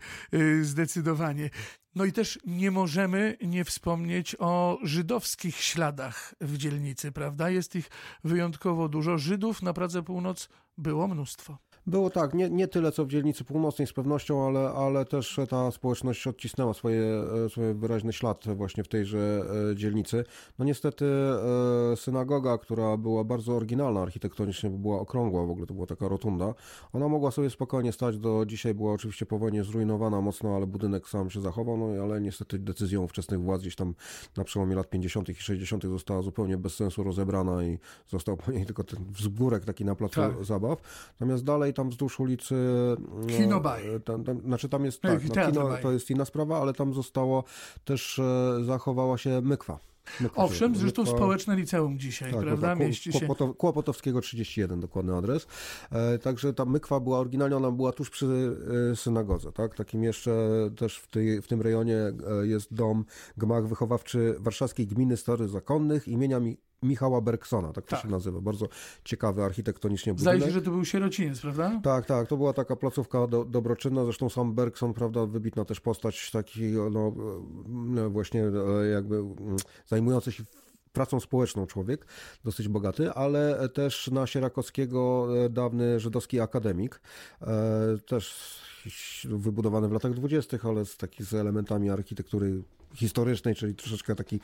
zdecydowanie. 0.63 1.51
No 1.95 2.05
i 2.05 2.13
też 2.13 2.39
nie 2.47 2.71
możemy 2.71 3.37
nie 3.43 3.65
wspomnieć 3.65 4.37
o 4.39 4.79
żydowskich 4.83 5.57
śladach 5.57 6.35
w 6.41 6.57
dzielnicy, 6.57 7.13
prawda? 7.13 7.51
Jest 7.51 7.75
ich 7.75 7.91
wyjątkowo 8.25 8.89
dużo. 8.89 9.19
Żydów 9.19 9.63
na 9.63 9.73
Pradze 9.73 10.03
Północ 10.03 10.49
było 10.79 11.09
mnóstwo. 11.09 11.59
Było 11.87 12.11
tak, 12.11 12.35
nie, 12.35 12.51
nie 12.51 12.69
tyle 12.69 12.93
co 12.93 13.05
w 13.05 13.09
dzielnicy 13.09 13.45
północnej 13.45 13.87
z 13.87 13.93
pewnością, 13.93 14.47
ale, 14.47 14.69
ale 14.69 15.05
też 15.05 15.41
ta 15.49 15.71
społeczność 15.71 16.27
odcisnęła 16.27 16.75
swoje, 16.75 17.03
e, 17.47 17.49
swoje 17.49 17.75
wyraźny 17.75 18.13
ślad 18.13 18.45
właśnie 18.55 18.85
w 18.85 18.89
tejże 18.89 19.45
e, 19.71 19.77
dzielnicy. 19.77 20.25
No 20.59 20.65
niestety 20.65 21.05
e, 21.93 21.97
synagoga, 21.97 22.59
która 22.59 22.97
była 22.97 23.25
bardzo 23.25 23.57
oryginalna 23.57 24.03
architektonicznie, 24.03 24.71
bo 24.71 24.79
była 24.79 25.01
okrągła, 25.01 25.47
w 25.47 25.51
ogóle 25.51 25.67
to 25.67 25.75
była 25.75 25.87
taka 25.87 26.09
rotunda, 26.09 26.55
ona 26.93 27.09
mogła 27.09 27.31
sobie 27.31 27.51
spokojnie 27.51 27.93
stać 27.93 28.19
do 28.19 28.47
dzisiaj, 28.47 28.75
była 28.75 28.93
oczywiście 28.93 29.27
po 29.27 29.39
wojnie 29.39 29.65
zrujnowana 29.65 30.21
mocno, 30.21 30.57
ale 30.57 30.67
budynek 30.67 31.09
sam 31.09 31.31
się 31.31 31.41
zachował, 31.41 31.77
no 31.77 32.03
ale 32.03 32.21
niestety 32.21 32.59
decyzją 32.59 33.09
wczesnych 33.09 33.41
władz 33.41 33.61
gdzieś 33.61 33.77
tam 33.77 33.95
na 34.37 34.45
przełomie 34.45 34.77
lat 34.77 34.91
50. 34.91 35.29
i 35.29 35.35
60. 35.35 35.85
została 35.85 36.23
zupełnie 36.23 36.57
bez 36.57 36.75
sensu 36.75 37.03
rozebrana 37.03 37.65
i 37.65 37.79
został 38.09 38.37
po 38.37 38.53
niej 38.53 38.67
tylko 38.67 38.85
ten 38.85 39.05
wzgórek 39.05 39.65
taki 39.65 39.85
na 39.85 39.95
placu 39.95 40.21
tak. 40.21 40.45
zabaw. 40.45 40.79
Natomiast 41.21 41.45
dalej 41.45 41.76
tam 41.77 41.91
wzdłuż 41.91 42.21
ulicy... 42.21 42.55
No, 42.99 43.27
Kinobaj. 43.27 43.95
E, 43.95 44.01
tam, 44.01 44.25
tam, 44.25 44.41
znaczy 44.41 44.69
tam 44.69 44.85
jest, 44.85 45.03
tak, 45.03 45.29
no, 45.37 45.47
kino 45.47 45.77
to 45.83 45.93
jest 45.93 46.11
inna 46.11 46.25
sprawa, 46.25 46.61
ale 46.61 46.73
tam 46.73 46.95
zostało 46.95 47.45
też, 47.85 48.19
e, 48.19 48.65
zachowała 48.65 49.19
się 49.19 49.41
mykwa. 49.41 49.79
Mykwa 50.21 50.43
Owszem, 50.43 50.77
zresztą 50.77 51.07
społeczne 51.07 51.57
liceum 51.57 51.99
dzisiaj, 51.99 52.33
tak, 52.33 52.41
prawda? 52.41 52.75
Mieści 52.75 53.13
się... 53.13 53.29
Kłopotowskiego 53.59 54.21
31, 54.21 54.81
dokładny 54.81 55.17
adres. 55.17 55.47
E, 55.93 56.19
także 56.19 56.55
ta 56.55 56.65
mykwa 56.65 57.01
była 57.01 57.19
oryginalnie, 57.19 57.57
ona 57.57 57.71
była 57.71 57.93
tuż 57.93 58.11
przy 58.11 58.57
e, 58.93 58.97
synagodze, 58.97 59.53
tak? 59.53 59.75
Takim 59.75 60.05
jeszcze 60.05 60.31
też 60.77 60.99
w, 60.99 61.09
tej, 61.09 61.43
w 61.43 61.49
tym 61.49 61.63
rejonie 61.63 61.97
e, 61.97 62.47
jest 62.47 62.75
dom, 62.75 63.05
gmach 63.37 63.69
wychowawczy 63.69 64.37
Warszawskiej 64.39 64.87
Gminy 64.87 65.17
Story 65.17 65.49
Zakonnych 65.49 66.09
imienia 66.09 66.41
Michała 66.83 67.21
Bergsona, 67.21 67.73
tak 67.73 67.85
to 67.85 67.91
tak. 67.91 68.03
się 68.03 68.09
nazywa. 68.09 68.41
Bardzo 68.41 68.69
ciekawy 69.05 69.45
architektonicznie 69.45 70.15
budynek. 70.15 70.37
Zdaje 70.37 70.53
się, 70.53 70.55
że 70.55 70.63
to 70.63 70.71
był 70.71 70.85
sierociniec, 70.85 71.41
prawda? 71.41 71.81
Tak, 71.83 72.07
tak. 72.07 72.29
To 72.29 72.37
była 72.37 72.53
taka 72.53 72.77
placówka 72.77 73.27
do, 73.27 73.45
dobroczynna. 73.45 74.05
Zresztą 74.05 74.29
sam 74.29 74.55
Bergson, 74.55 74.95
prawda, 74.95 75.27
wybitna 75.27 75.65
też 75.65 75.81
postać 75.81 76.31
taki, 76.31 76.63
no, 76.91 77.13
no 77.69 78.11
właśnie 78.11 78.45
e, 78.45 78.87
jakby 78.87 79.17
mm, 79.17 79.57
zajmujący 79.87 80.33
się 80.33 80.45
pracą 80.93 81.21
społeczną 81.21 81.67
człowiek, 81.67 82.07
dosyć 82.45 82.69
bogaty, 82.69 83.13
ale 83.13 83.69
też 83.69 84.11
na 84.11 84.27
Sierakowskiego 84.27 85.29
e, 85.45 85.49
dawny 85.49 86.01
żydowski 86.01 86.41
akademik, 86.41 87.01
e, 87.43 87.47
też 88.07 88.57
wybudowany 89.31 89.89
w 89.89 89.93
latach 89.93 90.15
dwudziestych, 90.15 90.67
ale 90.67 90.85
z, 90.85 90.97
taki, 90.97 91.25
z 91.25 91.35
elementami 91.35 91.91
architektury 91.91 92.63
historycznej, 92.97 93.55
czyli 93.55 93.75
troszeczkę 93.75 94.15
taki 94.15 94.37
e, 94.37 94.41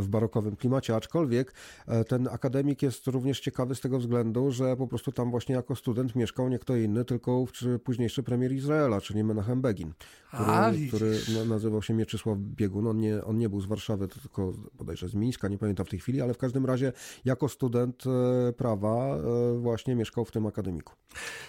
w 0.00 0.08
barokowym 0.08 0.56
klimacie, 0.56 0.96
aczkolwiek 0.96 1.54
e, 1.86 2.04
ten 2.04 2.28
akademik 2.28 2.82
jest 2.82 3.06
również 3.06 3.40
ciekawy 3.40 3.74
z 3.74 3.80
tego 3.80 3.98
względu, 3.98 4.50
że 4.50 4.76
po 4.76 4.86
prostu 4.86 5.12
tam 5.12 5.30
właśnie 5.30 5.54
jako 5.54 5.76
student 5.76 6.14
mieszkał 6.14 6.48
nie 6.48 6.58
kto 6.58 6.76
inny, 6.76 7.04
tylko 7.04 7.44
późniejszy 7.84 8.22
premier 8.22 8.52
Izraela, 8.52 9.00
czyli 9.00 9.24
Menachem 9.24 9.62
Begin, 9.62 9.92
który, 10.28 10.50
A, 10.50 10.72
który 10.88 11.18
nazywał 11.48 11.82
się 11.82 11.94
Mieczysław 11.94 12.38
Biegun. 12.38 12.86
On 12.86 12.96
nie, 12.96 13.24
on 13.24 13.38
nie 13.38 13.48
był 13.48 13.60
z 13.60 13.66
Warszawy, 13.66 14.08
tylko 14.08 14.52
bodajże 14.74 15.08
z 15.08 15.14
Mińska, 15.14 15.48
nie 15.48 15.58
pamiętam 15.58 15.86
w 15.86 15.88
tej 15.88 15.98
chwili, 15.98 16.20
ale 16.20 16.34
w 16.34 16.38
każdym 16.38 16.66
razie 16.66 16.92
jako 17.24 17.48
student 17.48 18.04
e, 18.06 18.52
prawa 18.52 19.18
właśnie 19.58 19.94
mieszkał 19.94 20.24
w 20.24 20.30
tym 20.30 20.46
akademiku. 20.46 20.92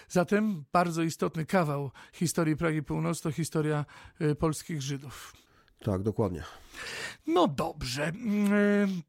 Zatem 0.08 0.64
bardzo 0.72 1.02
istotny 1.02 1.46
kawał 1.46 1.90
historii 2.12 2.56
Pragi 2.56 2.82
Północ 2.82 3.20
to 3.20 3.32
historia 3.32 3.84
polskich 4.38 4.82
Żydów. 4.82 5.45
Tak, 5.78 6.02
dokładnie. 6.02 6.42
No 7.26 7.48
dobrze. 7.48 8.04
Mm, 8.04 9.02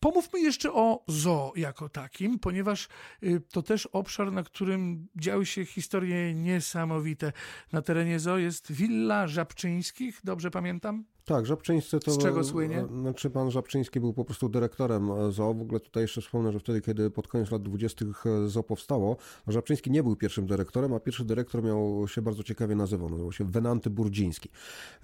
pomówmy 0.00 0.40
jeszcze 0.40 0.72
o 0.72 1.04
zoo 1.08 1.52
jako 1.56 1.88
takim, 1.88 2.38
ponieważ 2.38 2.88
y, 3.22 3.40
to 3.52 3.62
też 3.62 3.86
obszar, 3.86 4.32
na 4.32 4.42
którym 4.42 5.08
działy 5.16 5.46
się 5.46 5.64
historie 5.64 6.34
niesamowite. 6.34 7.32
Na 7.72 7.82
terenie 7.82 8.20
zoo 8.20 8.38
jest 8.38 8.72
Willa 8.72 9.28
Żabczyńskich, 9.28 10.20
dobrze 10.24 10.50
pamiętam? 10.50 11.04
Tak, 11.24 11.46
Żabczyńscy 11.46 12.00
to... 12.00 12.10
Z 12.10 12.18
czego 12.18 12.44
słynie? 12.44 12.84
Znaczy 13.00 13.30
pan 13.30 13.50
Żabczyński 13.50 14.00
był 14.00 14.12
po 14.12 14.24
prostu 14.24 14.48
dyrektorem 14.48 15.10
e, 15.10 15.32
ZOO. 15.32 15.54
W 15.54 15.60
ogóle 15.62 15.80
tutaj 15.80 16.02
jeszcze 16.02 16.20
wspomnę, 16.20 16.52
że 16.52 16.60
wtedy, 16.60 16.80
kiedy 16.80 17.10
pod 17.10 17.28
koniec 17.28 17.50
lat 17.50 17.62
20. 17.62 18.04
E, 18.04 18.48
ZOO 18.48 18.62
powstało, 18.62 19.16
Żabczyński 19.46 19.90
nie 19.90 20.02
był 20.02 20.16
pierwszym 20.16 20.46
dyrektorem, 20.46 20.92
a 20.92 21.00
pierwszy 21.00 21.24
dyrektor 21.24 21.62
miał 21.62 22.08
się 22.08 22.22
bardzo 22.22 22.42
ciekawie 22.42 22.74
nazywał. 22.74 23.10
Nazywał 23.10 23.32
się 23.32 23.44
Wenanty 23.44 23.90
Burdziński. 23.90 24.48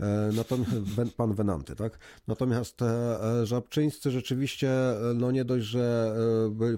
E, 0.01 0.31
natomiast, 0.37 0.71
pan 1.17 1.35
Wenanty, 1.35 1.77
tak? 1.77 1.99
Natomiast 2.29 2.81
Żabczyńscy 3.43 4.11
rzeczywiście, 4.11 4.71
no 5.15 5.31
nie 5.31 5.45
dość, 5.45 5.67
że 5.67 6.17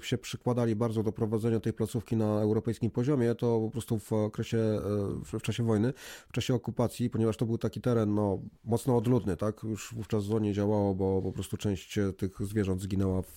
się 0.02 0.18
przykładali 0.18 0.76
bardzo 0.76 1.02
do 1.02 1.12
prowadzenia 1.12 1.60
tej 1.60 1.72
placówki 1.72 2.16
na 2.16 2.40
europejskim 2.40 2.90
poziomie, 2.90 3.34
to 3.34 3.60
po 3.60 3.70
prostu 3.70 3.98
w 3.98 4.12
okresie, 4.12 4.80
w 5.24 5.42
czasie 5.42 5.62
wojny, 5.62 5.92
w 6.28 6.32
czasie 6.32 6.54
okupacji, 6.54 7.10
ponieważ 7.10 7.36
to 7.36 7.46
był 7.46 7.58
taki 7.58 7.80
teren, 7.80 8.14
no, 8.14 8.38
mocno 8.64 8.96
odludny, 8.96 9.27
tak? 9.36 9.62
Już 9.62 9.94
wówczas 9.94 10.24
ZOO 10.24 10.38
nie 10.38 10.52
działało, 10.52 10.94
bo 10.94 11.22
po 11.22 11.32
prostu 11.32 11.56
część 11.56 11.98
tych 12.16 12.38
zwierząt 12.40 12.80
zginęła 12.82 13.22
w 13.22 13.32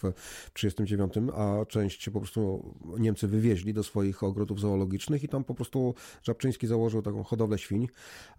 1939, 0.53 1.13
a 1.35 1.65
część 1.65 2.09
po 2.09 2.19
prostu 2.19 2.73
Niemcy 2.99 3.27
wywieźli 3.27 3.73
do 3.73 3.83
swoich 3.83 4.23
ogrodów 4.23 4.59
zoologicznych 4.59 5.23
i 5.23 5.27
tam 5.27 5.43
po 5.43 5.55
prostu 5.55 5.93
Żabczyński 6.23 6.67
założył 6.67 7.01
taką 7.01 7.23
hodowlę 7.23 7.57
świń. 7.57 7.87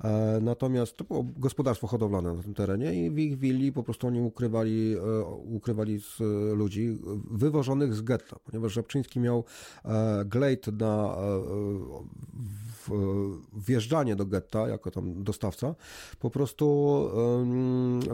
E, 0.05 0.39
natomiast 0.43 0.97
to 0.97 1.05
było 1.05 1.25
gospodarstwo 1.37 1.87
hodowlane 1.87 2.35
na 2.35 2.43
tym 2.43 2.55
terenie 2.55 3.07
i 3.07 3.11
w 3.11 3.19
ich 3.19 3.39
willi 3.39 3.73
po 3.73 3.83
prostu 3.83 4.07
oni 4.07 4.21
ukrywali, 4.21 4.97
e, 4.97 5.25
ukrywali 5.35 6.01
z 6.01 6.19
ludzi 6.57 6.99
wywożonych 7.31 7.95
z 7.95 8.03
getta, 8.03 8.37
ponieważ 8.45 8.73
Żabczyński 8.73 9.21
miał 9.21 9.45
e, 9.85 10.25
glejt 10.25 10.67
na 10.67 11.17
wjeżdżanie 13.53 14.17
do 14.17 14.27
getta 14.27 14.69
jako 14.69 14.91
tam 14.91 15.25
dostawca, 15.25 15.75
po 16.19 16.31
prostu 16.31 17.09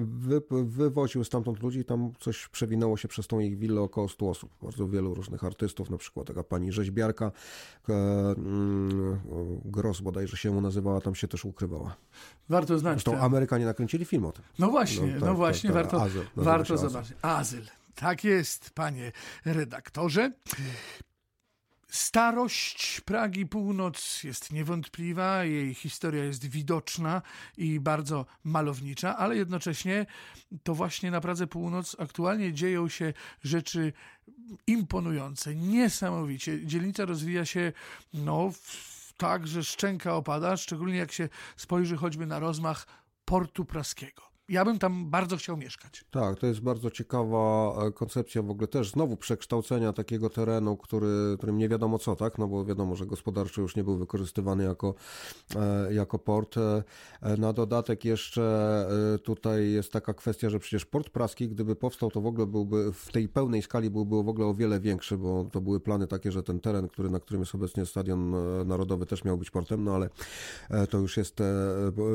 wy, 0.01 0.43
wywoził 0.65 1.25
stamtąd 1.25 1.63
ludzi 1.63 1.79
i 1.79 1.85
tam 1.85 2.13
coś 2.21 2.49
przewinęło 2.49 2.97
się 2.97 3.09
przez 3.09 3.27
tą 3.27 3.39
ich 3.39 3.59
willę 3.59 3.81
około 3.81 4.09
100 4.09 4.29
osób. 4.29 4.51
Bardzo 4.63 4.89
wielu 4.89 5.15
różnych 5.15 5.45
artystów, 5.45 5.91
na 5.91 5.97
przykład 5.97 6.27
taka 6.27 6.45
pani 6.45 6.73
rzeźbiarka 6.73 7.33
mm, 7.89 9.21
Gross 9.65 10.01
bodajże 10.01 10.37
się 10.37 10.51
mu 10.51 10.61
nazywała, 10.61 11.01
tam 11.01 11.15
się 11.15 11.29
też 11.29 11.45
ukrywała. 11.45 11.97
Warto 12.49 12.79
znać. 12.79 12.95
Zresztą 12.95 13.13
ten... 13.13 13.21
Amerykanie 13.21 13.65
nakręcili 13.65 14.05
film 14.05 14.25
o 14.25 14.33
tym. 14.33 14.45
No 14.59 14.71
właśnie, 14.71 15.07
no, 15.07 15.13
tak, 15.13 15.29
no 15.29 15.35
właśnie, 15.35 15.71
tak, 15.71 15.83
tak, 15.83 15.93
warto, 15.93 16.07
Azyl, 16.07 16.25
warto 16.37 16.79
zobaczyć. 16.79 17.17
Azyl. 17.23 17.63
Tak 17.95 18.25
jest, 18.25 18.71
panie 18.71 19.13
redaktorze. 19.45 20.33
Starość 21.91 23.01
Pragi 23.01 23.47
Północ 23.47 24.25
jest 24.25 24.53
niewątpliwa, 24.53 25.45
jej 25.45 25.75
historia 25.75 26.25
jest 26.25 26.47
widoczna 26.47 27.23
i 27.57 27.81
bardzo 27.81 28.27
malownicza, 28.45 29.17
ale 29.17 29.37
jednocześnie 29.37 30.07
to 30.63 30.75
właśnie 30.75 31.11
na 31.11 31.21
Pradze 31.21 31.47
Północ 31.47 31.97
aktualnie 31.99 32.53
dzieją 32.53 32.89
się 32.89 33.13
rzeczy 33.43 33.93
imponujące, 34.67 35.55
niesamowicie. 35.55 36.67
Dzielnica 36.67 37.05
rozwija 37.05 37.45
się 37.45 37.73
no, 38.15 38.53
tak, 39.17 39.47
że 39.47 39.65
szczęka 39.65 40.15
opada, 40.15 40.57
szczególnie 40.57 40.99
jak 40.99 41.13
się 41.13 41.29
spojrzy 41.57 41.97
choćby 41.97 42.27
na 42.27 42.39
rozmach 42.39 42.87
portu 43.25 43.65
praskiego 43.65 44.28
ja 44.49 44.65
bym 44.65 44.79
tam 44.79 45.11
bardzo 45.11 45.37
chciał 45.37 45.57
mieszkać. 45.57 46.05
Tak, 46.11 46.39
to 46.39 46.47
jest 46.47 46.61
bardzo 46.61 46.91
ciekawa 46.91 47.75
e, 47.87 47.93
koncepcja 47.93 48.43
w 48.43 48.51
ogóle 48.51 48.69
też 48.69 48.91
znowu 48.91 49.17
przekształcenia 49.17 49.93
takiego 49.93 50.31
terenu, 50.31 50.77
który, 50.77 51.37
którym 51.37 51.59
nie 51.59 51.69
wiadomo 51.69 51.99
co, 51.99 52.17
tak, 52.17 52.39
no 52.39 52.49
bo 52.49 52.65
wiadomo, 52.65 52.97
że 52.97 53.07
gospodarczo 53.07 53.61
już 53.61 53.77
nie 53.77 53.85
był 53.85 53.99
wykorzystywany 53.99 54.65
jako, 54.65 54.95
e, 55.57 55.95
jako 55.95 56.19
port. 56.19 56.57
E, 56.57 56.83
na 57.39 57.53
dodatek 57.53 58.05
jeszcze 58.05 58.49
tutaj 59.25 59.71
jest 59.71 59.93
taka 59.93 60.15
kwestia, 60.15 60.51
że 60.51 60.59
przecież 60.59 60.87
port 60.87 61.11
praski, 61.11 61.49
gdyby 61.49 61.77
powstał, 61.77 62.11
to 62.11 62.21
w 62.21 62.27
ogóle 62.27 62.47
byłby 62.47 62.93
w 62.93 63.13
tej 63.13 63.29
pełnej 63.29 63.63
skali 63.63 63.91
byłby 63.91 64.23
w 64.23 64.29
ogóle 64.29 64.47
o 64.47 64.55
wiele 64.55 64.81
większy, 64.81 65.19
bo 65.19 65.45
to 65.53 65.61
były 65.61 65.81
plany 65.81 66.07
takie, 66.07 66.33
że 66.33 66.43
ten 66.43 66.61
teren, 66.61 66.89
który, 66.89 67.11
na 67.11 67.21
którym 67.21 67.43
jest 67.43 67.55
obecnie 67.55 67.87
Stadion 67.87 68.35
Narodowy 68.67 69.07
też 69.07 69.25
miał 69.25 69.39
być 69.39 69.51
portem, 69.51 69.85
no 69.85 69.95
ale 69.95 70.09
to 70.91 70.99
już 70.99 71.17
jest 71.17 71.39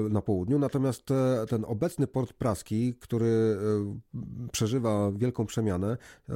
na 0.09 0.21
południu. 0.21 0.59
Natomiast 0.59 1.03
ten 1.49 1.65
obecny 1.67 2.07
port 2.07 2.22
port 2.23 2.33
praski, 2.33 2.95
który 2.99 3.25
e, 3.25 4.49
przeżywa 4.51 5.11
wielką 5.11 5.45
przemianę, 5.45 5.97
e, 6.29 6.33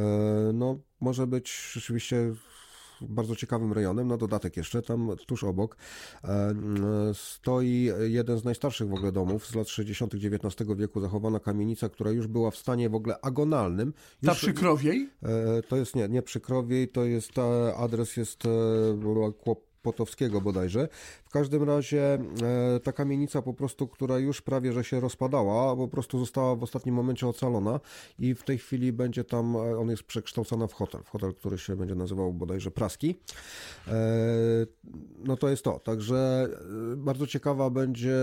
no, 0.54 0.80
może 1.00 1.28
być 1.28 1.72
rzeczywiście 1.74 2.34
bardzo 3.02 3.36
ciekawym 3.36 3.74
rejonem. 3.74 4.08
Na 4.08 4.18
dodatek 4.18 4.58
jeszcze 4.58 4.82
tam 4.82 5.10
tuż 5.28 5.44
obok 5.44 5.78
e, 6.24 6.54
stoi 7.14 7.90
jeden 8.08 8.40
z 8.40 8.44
najstarszych 8.44 8.90
w 8.90 8.94
ogóle 8.94 9.12
domów 9.12 9.48
z 9.48 9.56
lat 9.56 9.70
60. 9.70 10.14
XIX 10.16 10.70
wieku, 10.78 11.02
zachowana 11.02 11.40
kamienica, 11.40 11.90
która 11.90 12.12
już 12.12 12.28
była 12.28 12.52
w 12.52 12.58
stanie 12.58 12.90
w 12.90 12.96
ogóle 12.96 13.22
agonalnym. 13.22 13.94
Już, 14.22 14.30
Ta 14.30 14.36
przy 14.36 14.54
Krowiej? 14.54 15.10
To 15.68 15.76
jest 15.76 15.96
nie, 15.96 16.10
nie 16.10 16.22
przy 16.22 16.40
Krowiej, 16.40 16.88
to 16.88 17.06
jest 17.06 17.32
adres 17.78 18.18
jest 18.18 18.44
Potowskiego 19.88 20.42
bodajże. 20.42 20.88
W 21.26 21.30
każdym 21.30 21.64
razie 21.64 22.14
e, 22.14 22.80
ta 22.80 22.92
kamienica 22.92 23.42
po 23.42 23.54
prostu, 23.54 23.88
która 23.88 24.18
już 24.18 24.42
prawie 24.42 24.74
że 24.74 24.84
się 24.84 25.00
rozpadała, 25.00 25.76
po 25.76 25.88
prostu 25.88 26.20
została 26.20 26.56
w 26.56 26.64
ostatnim 26.64 26.96
momencie 26.96 27.28
ocalona 27.28 27.80
i 28.20 28.36
w 28.36 28.44
tej 28.44 28.58
chwili 28.58 28.94
będzie 28.94 29.24
tam, 29.24 29.56
e, 29.56 29.80
on 29.80 29.90
jest 29.90 30.04
przekształcony 30.04 30.68
w 30.68 30.74
hotel, 30.74 31.04
w 31.04 31.10
hotel, 31.10 31.34
który 31.34 31.58
się 31.58 31.76
będzie 31.76 31.96
nazywał 31.96 32.34
bodajże 32.34 32.72
Praski. 32.72 33.16
E, 33.88 33.94
no 35.20 35.38
to 35.38 35.50
jest 35.50 35.64
to, 35.64 35.80
także 35.80 36.50
bardzo 36.98 37.28
ciekawa 37.28 37.70
będzie 37.70 38.18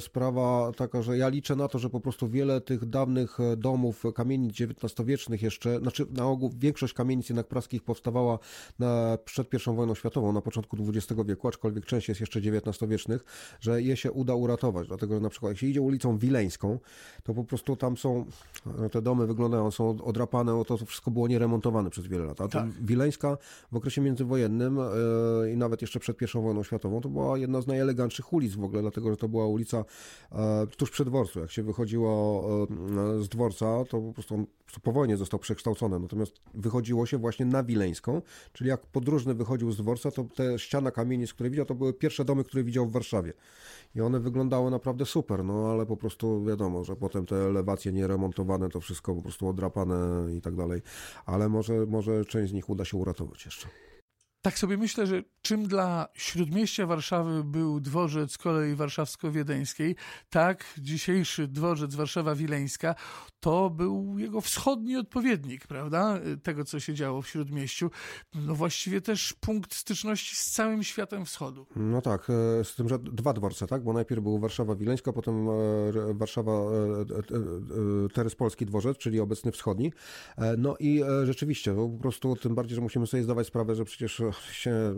sprawa 0.00 0.72
taka, 0.76 1.02
że 1.02 1.18
ja 1.18 1.28
liczę 1.28 1.56
na 1.56 1.68
to, 1.68 1.78
że 1.78 1.90
po 1.90 2.00
prostu 2.00 2.28
wiele 2.28 2.60
tych 2.60 2.84
dawnych 2.84 3.38
domów, 3.56 4.02
kamienic 4.14 4.60
XIX-wiecznych 4.60 5.42
jeszcze, 5.42 5.78
znaczy 5.78 6.06
na 6.10 6.26
ogół 6.26 6.50
większość 6.58 6.94
kamienic 6.94 7.28
jednak 7.28 7.48
praskich 7.48 7.82
powstawała 7.82 8.38
na, 8.78 9.18
przed 9.24 9.54
I 9.54 9.74
wojną 9.74 9.94
światową, 9.94 10.32
na 10.32 10.40
początku 10.40 10.76
XX 10.88 11.20
wieku, 11.26 11.48
aczkolwiek 11.48 11.86
część 11.86 12.08
jest 12.08 12.20
jeszcze 12.20 12.40
XIX-wiecznych, 12.40 13.24
że 13.60 13.82
je 13.82 13.96
się 13.96 14.12
uda 14.12 14.34
uratować. 14.34 14.88
Dlatego, 14.88 15.14
że 15.14 15.20
na 15.20 15.28
przykład 15.28 15.50
jak 15.50 15.58
się 15.58 15.66
idzie 15.66 15.82
ulicą 15.82 16.18
Wileńską, 16.18 16.78
to 17.22 17.34
po 17.34 17.44
prostu 17.44 17.76
tam 17.76 17.96
są, 17.96 18.24
no, 18.66 18.88
te 18.88 19.02
domy 19.02 19.26
wyglądają, 19.26 19.70
są 19.70 20.04
odrapane, 20.04 20.64
to 20.66 20.76
wszystko 20.76 21.10
było 21.10 21.28
nieremontowane 21.28 21.90
przez 21.90 22.06
wiele 22.06 22.24
lat. 22.24 22.40
A 22.40 22.48
tak. 22.48 22.68
Wileńska 22.70 23.38
w 23.72 23.76
okresie 23.76 24.00
międzywojennym 24.00 24.78
yy, 25.42 25.52
i 25.52 25.56
nawet 25.56 25.82
jeszcze 25.82 26.00
przed 26.00 26.22
I 26.22 26.26
wojną 26.34 26.62
światową, 26.62 27.00
to 27.00 27.08
była 27.08 27.38
jedna 27.38 27.60
z 27.60 27.66
najelegantszych 27.66 28.32
ulic 28.32 28.54
w 28.54 28.64
ogóle, 28.64 28.82
dlatego, 28.82 29.10
że 29.10 29.16
to 29.16 29.28
była 29.28 29.46
ulica 29.46 29.84
yy, 30.32 30.38
tuż 30.76 30.90
przy 30.90 31.04
dworcu. 31.04 31.40
Jak 31.40 31.50
się 31.50 31.62
wychodziło 31.62 32.44
yy, 33.16 33.24
z 33.24 33.28
dworca, 33.28 33.84
to 33.90 34.00
po 34.00 34.12
prostu 34.12 34.34
on 34.34 34.46
po 34.82 34.92
wojnie 34.92 35.16
został 35.16 35.40
przekształcony, 35.40 35.98
natomiast 35.98 36.32
wychodziło 36.54 37.06
się 37.06 37.18
właśnie 37.18 37.46
na 37.46 37.62
Wileńską, 37.62 38.22
czyli 38.52 38.70
jak 38.70 38.86
podróżny 38.86 39.34
wychodził 39.34 39.72
z 39.72 39.76
dworca, 39.76 40.10
to 40.10 40.24
te 40.24 40.58
ściana 40.64 40.90
kamienic, 40.90 41.34
które 41.34 41.50
widział, 41.50 41.66
to 41.66 41.74
były 41.74 41.92
pierwsze 41.92 42.24
domy, 42.24 42.44
które 42.44 42.64
widział 42.64 42.86
w 42.86 42.92
Warszawie. 42.92 43.32
I 43.94 44.00
one 44.00 44.20
wyglądały 44.20 44.70
naprawdę 44.70 45.06
super, 45.06 45.44
no 45.44 45.72
ale 45.72 45.86
po 45.86 45.96
prostu 45.96 46.44
wiadomo, 46.44 46.84
że 46.84 46.96
potem 46.96 47.26
te 47.26 47.36
elewacje 47.36 47.92
nieremontowane, 47.92 48.68
to 48.68 48.80
wszystko 48.80 49.14
po 49.14 49.22
prostu 49.22 49.48
odrapane 49.48 50.26
i 50.36 50.40
tak 50.40 50.56
dalej. 50.56 50.82
Ale 51.26 51.48
może, 51.48 51.86
może 51.86 52.24
część 52.24 52.50
z 52.50 52.54
nich 52.54 52.70
uda 52.70 52.84
się 52.84 52.96
uratować 52.96 53.44
jeszcze. 53.44 53.68
Tak 54.44 54.58
sobie 54.58 54.76
myślę, 54.76 55.06
że 55.06 55.22
czym 55.42 55.68
dla 55.68 56.08
śródmieścia 56.14 56.86
Warszawy 56.86 57.44
był 57.44 57.80
dworzec 57.80 58.38
kolei 58.38 58.74
warszawsko-wiedeńskiej, 58.74 59.96
tak 60.30 60.64
dzisiejszy 60.78 61.48
dworzec 61.48 61.94
Warszawa-Wileńska 61.94 62.94
to 63.40 63.70
był 63.70 64.18
jego 64.18 64.40
wschodni 64.40 64.96
odpowiednik, 64.96 65.66
prawda? 65.66 66.20
Tego, 66.42 66.64
co 66.64 66.80
się 66.80 66.94
działo 66.94 67.22
w 67.22 67.28
śródmieściu. 67.28 67.90
No 68.34 68.54
właściwie 68.54 69.00
też 69.00 69.32
punkt 69.40 69.74
styczności 69.74 70.36
z 70.36 70.50
całym 70.50 70.82
światem 70.82 71.24
wschodu. 71.24 71.66
No 71.76 72.02
tak, 72.02 72.30
e, 72.30 72.64
z 72.64 72.74
tym, 72.74 72.88
że 72.88 72.98
dwa 72.98 73.32
dworce, 73.32 73.66
tak? 73.66 73.84
Bo 73.84 73.92
najpierw 73.92 74.22
był 74.22 74.38
Warszawa-Wileńska, 74.38 75.12
potem 75.12 75.48
e, 75.48 75.52
Warszawa 76.14 76.52
e, 76.52 78.08
Teryspolski 78.14 78.66
dworzec, 78.66 78.98
czyli 78.98 79.20
obecny 79.20 79.52
wschodni. 79.52 79.92
No 80.58 80.76
i 80.80 81.02
rzeczywiście, 81.24 81.74
po 81.74 81.98
prostu 82.02 82.36
tym 82.36 82.54
bardziej, 82.54 82.74
że 82.74 82.80
musimy 82.80 83.06
sobie 83.06 83.22
zdawać 83.22 83.46
sprawę, 83.46 83.74
że 83.74 83.84
przecież 83.84 84.22
się 84.52 84.94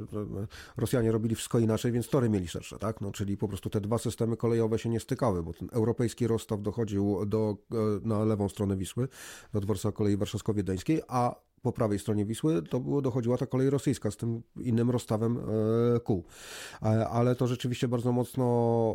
Rosjanie 0.76 1.12
robili 1.12 1.34
wszystko 1.34 1.58
inaczej, 1.58 1.92
więc 1.92 2.08
tory 2.08 2.28
mieli 2.28 2.48
szersze, 2.48 2.78
tak? 2.78 3.00
No, 3.00 3.12
czyli 3.12 3.36
po 3.36 3.48
prostu 3.48 3.70
te 3.70 3.80
dwa 3.80 3.98
systemy 3.98 4.36
kolejowe 4.36 4.78
się 4.78 4.88
nie 4.88 5.00
stykały, 5.00 5.42
bo 5.42 5.52
ten 5.52 5.68
europejski 5.72 6.26
rozstaw 6.26 6.62
dochodził 6.62 7.26
do, 7.26 7.56
e, 7.72 7.76
na 8.08 8.24
lewą 8.24 8.48
stronę 8.48 8.76
Wisły, 8.76 9.08
do 9.52 9.60
dworca 9.60 9.92
kolei 9.92 10.16
warszawsko-wiedeńskiej, 10.16 11.02
a 11.08 11.45
po 11.66 11.72
prawej 11.72 11.98
stronie 11.98 12.24
Wisły 12.24 12.62
to 12.62 12.80
było, 12.80 13.02
dochodziła 13.02 13.38
ta 13.38 13.46
kolej 13.46 13.70
rosyjska 13.70 14.10
z 14.10 14.16
tym 14.16 14.42
innym 14.56 14.90
rozstawem 14.90 15.38
e, 15.96 16.00
kół. 16.00 16.24
Ale 17.10 17.34
to 17.34 17.46
rzeczywiście 17.46 17.88
bardzo 17.88 18.12
mocno 18.12 18.94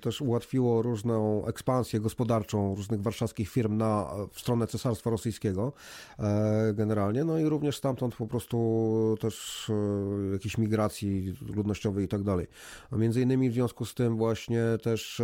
też 0.00 0.20
ułatwiło 0.20 0.82
różną 0.82 1.46
ekspansję 1.46 2.00
gospodarczą 2.00 2.74
różnych 2.74 3.02
warszawskich 3.02 3.48
firm 3.48 3.76
na, 3.76 4.14
w 4.32 4.40
stronę 4.40 4.66
Cesarstwa 4.66 5.10
Rosyjskiego 5.10 5.72
e, 6.18 6.74
generalnie, 6.74 7.24
no 7.24 7.38
i 7.38 7.44
również 7.44 7.76
stamtąd 7.76 8.14
po 8.16 8.26
prostu 8.26 9.16
też 9.20 9.66
e, 9.70 10.32
jakiejś 10.32 10.58
migracji 10.58 11.34
ludnościowej 11.56 12.04
i 12.04 12.08
tak 12.08 12.22
dalej. 12.22 12.46
Między 12.92 13.20
innymi 13.20 13.50
w 13.50 13.52
związku 13.52 13.84
z 13.84 13.94
tym 13.94 14.16
właśnie 14.16 14.62
też 14.82 15.22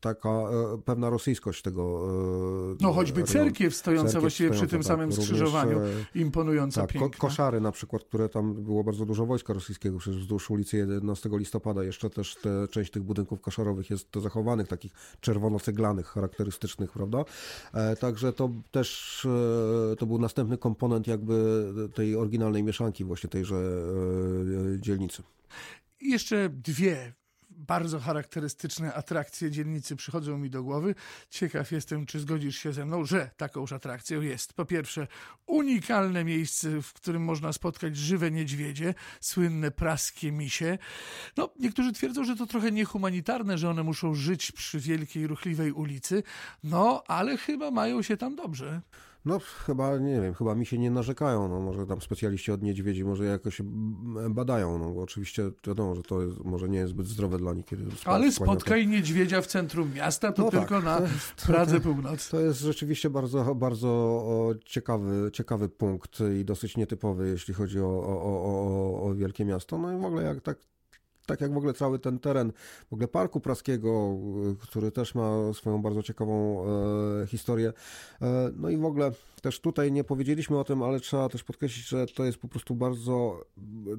taka 0.00 0.30
pewna 0.84 1.10
rosyjskość 1.10 1.62
tego. 1.62 2.08
No 2.80 2.92
choćby 2.92 3.22
cerkiew 3.22 3.76
stojąca 3.76 4.20
właściwie 4.20 4.50
przy 4.50 4.66
tym 4.66 4.78
tak, 4.78 4.86
samym 4.86 5.12
skrzyżowaniu 5.12 5.80
imponująca, 6.20 6.80
tak, 6.80 6.90
piękna. 6.90 7.18
koszary 7.18 7.60
na 7.60 7.72
przykład, 7.72 8.04
które 8.04 8.28
tam 8.28 8.54
było 8.54 8.84
bardzo 8.84 9.06
dużo 9.06 9.26
wojska 9.26 9.52
rosyjskiego, 9.52 9.98
przecież 9.98 10.20
wzdłuż 10.20 10.50
ulicy 10.50 10.76
11 10.76 11.28
listopada 11.32 11.84
jeszcze 11.84 12.10
też 12.10 12.36
te, 12.36 12.68
część 12.68 12.90
tych 12.90 13.02
budynków 13.02 13.40
koszarowych 13.40 13.90
jest 13.90 14.08
zachowanych, 14.16 14.68
takich 14.68 14.92
czerwono-ceglanych, 15.20 16.06
charakterystycznych, 16.06 16.92
prawda? 16.92 17.24
E, 17.74 17.96
także 17.96 18.32
to 18.32 18.50
też 18.70 19.20
e, 19.92 19.96
to 19.96 20.06
był 20.06 20.18
następny 20.18 20.58
komponent 20.58 21.06
jakby 21.06 21.64
tej 21.94 22.16
oryginalnej 22.16 22.62
mieszanki 22.62 23.04
właśnie 23.04 23.30
tejże 23.30 23.56
e, 23.56 24.80
dzielnicy. 24.80 25.22
I 26.00 26.10
jeszcze 26.10 26.48
dwie 26.48 27.19
bardzo 27.66 28.00
charakterystyczne 28.00 28.94
atrakcje 28.94 29.50
dzielnicy 29.50 29.96
przychodzą 29.96 30.38
mi 30.38 30.50
do 30.50 30.62
głowy. 30.62 30.94
Ciekaw 31.30 31.72
jestem, 31.72 32.06
czy 32.06 32.20
zgodzisz 32.20 32.58
się 32.58 32.72
ze 32.72 32.86
mną, 32.86 33.04
że 33.04 33.30
takąż 33.36 33.72
atrakcją 33.72 34.20
jest 34.20 34.52
po 34.52 34.64
pierwsze 34.64 35.06
unikalne 35.46 36.24
miejsce, 36.24 36.82
w 36.82 36.92
którym 36.92 37.24
można 37.24 37.52
spotkać 37.52 37.96
żywe 37.96 38.30
niedźwiedzie, 38.30 38.94
słynne 39.20 39.70
praskie 39.70 40.32
misie. 40.32 40.78
No, 41.36 41.50
niektórzy 41.58 41.92
twierdzą, 41.92 42.24
że 42.24 42.36
to 42.36 42.46
trochę 42.46 42.72
niehumanitarne, 42.72 43.58
że 43.58 43.70
one 43.70 43.82
muszą 43.82 44.14
żyć 44.14 44.52
przy 44.52 44.80
wielkiej, 44.80 45.26
ruchliwej 45.26 45.72
ulicy, 45.72 46.22
no, 46.64 47.04
ale 47.06 47.36
chyba 47.36 47.70
mają 47.70 48.02
się 48.02 48.16
tam 48.16 48.36
dobrze. 48.36 48.80
No 49.24 49.38
chyba, 49.66 49.98
nie 49.98 50.20
wiem, 50.20 50.34
chyba 50.34 50.54
mi 50.54 50.66
się 50.66 50.78
nie 50.78 50.90
narzekają, 50.90 51.48
no 51.48 51.60
może 51.60 51.86
tam 51.86 52.00
specjaliści 52.00 52.52
od 52.52 52.62
niedźwiedzi 52.62 53.04
może 53.04 53.24
jakoś 53.24 53.62
badają, 54.30 54.78
no 54.78 54.90
bo 54.90 55.02
oczywiście 55.02 55.50
wiadomo, 55.66 55.94
że 55.94 56.02
to 56.02 56.22
jest, 56.22 56.44
może 56.44 56.68
nie 56.68 56.78
jest 56.78 56.90
zbyt 56.90 57.06
zdrowe 57.06 57.38
dla 57.38 57.54
nich. 57.54 57.66
Kiedy 57.66 57.84
Ale 58.04 58.32
spotkaj 58.32 58.84
to... 58.84 58.90
niedźwiedzia 58.90 59.42
w 59.42 59.46
centrum 59.46 59.94
miasta, 59.94 60.32
to 60.32 60.42
no 60.42 60.50
tylko 60.50 60.74
tak, 60.74 60.84
na 60.84 61.00
Pradze 61.46 61.80
Północ. 61.80 62.28
To 62.28 62.40
jest 62.40 62.60
rzeczywiście 62.60 63.10
bardzo, 63.10 63.54
bardzo 63.54 64.56
ciekawy, 64.64 65.30
ciekawy 65.32 65.68
punkt 65.68 66.18
i 66.40 66.44
dosyć 66.44 66.76
nietypowy, 66.76 67.28
jeśli 67.28 67.54
chodzi 67.54 67.80
o, 67.80 68.00
o, 68.06 68.22
o, 68.22 69.02
o 69.02 69.14
wielkie 69.14 69.44
miasto. 69.44 69.78
No 69.78 69.92
i 69.92 70.00
w 70.00 70.04
ogóle 70.04 70.22
jak 70.22 70.40
tak 70.40 70.58
tak 71.30 71.40
jak 71.40 71.54
w 71.54 71.56
ogóle 71.56 71.74
cały 71.74 71.98
ten 71.98 72.18
teren 72.18 72.52
w 72.90 72.92
ogóle 72.92 73.08
Parku 73.08 73.40
Praskiego, 73.40 74.16
który 74.60 74.90
też 74.90 75.14
ma 75.14 75.52
swoją 75.52 75.82
bardzo 75.82 76.02
ciekawą 76.02 76.64
e, 77.22 77.26
historię. 77.26 77.72
E, 78.22 78.50
no 78.56 78.70
i 78.70 78.76
w 78.76 78.84
ogóle 78.84 79.12
też 79.42 79.60
tutaj 79.60 79.92
nie 79.92 80.04
powiedzieliśmy 80.04 80.58
o 80.58 80.64
tym, 80.64 80.82
ale 80.82 81.00
trzeba 81.00 81.28
też 81.28 81.44
podkreślić, 81.44 81.88
że 81.88 82.06
to 82.06 82.24
jest 82.24 82.38
po 82.38 82.48
prostu 82.48 82.74
bardzo, 82.74 83.44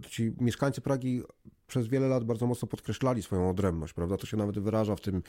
ci 0.09 0.33
mieszkańcy 0.39 0.81
Pragi 0.81 1.23
przez 1.71 1.87
wiele 1.87 2.07
lat 2.07 2.23
bardzo 2.23 2.47
mocno 2.47 2.67
podkreślali 2.67 3.23
swoją 3.23 3.49
odrębność, 3.49 3.93
prawda? 3.93 4.17
To 4.17 4.25
się 4.25 4.37
nawet 4.37 4.59
wyraża 4.59 4.95
w 4.95 5.01
tym, 5.01 5.23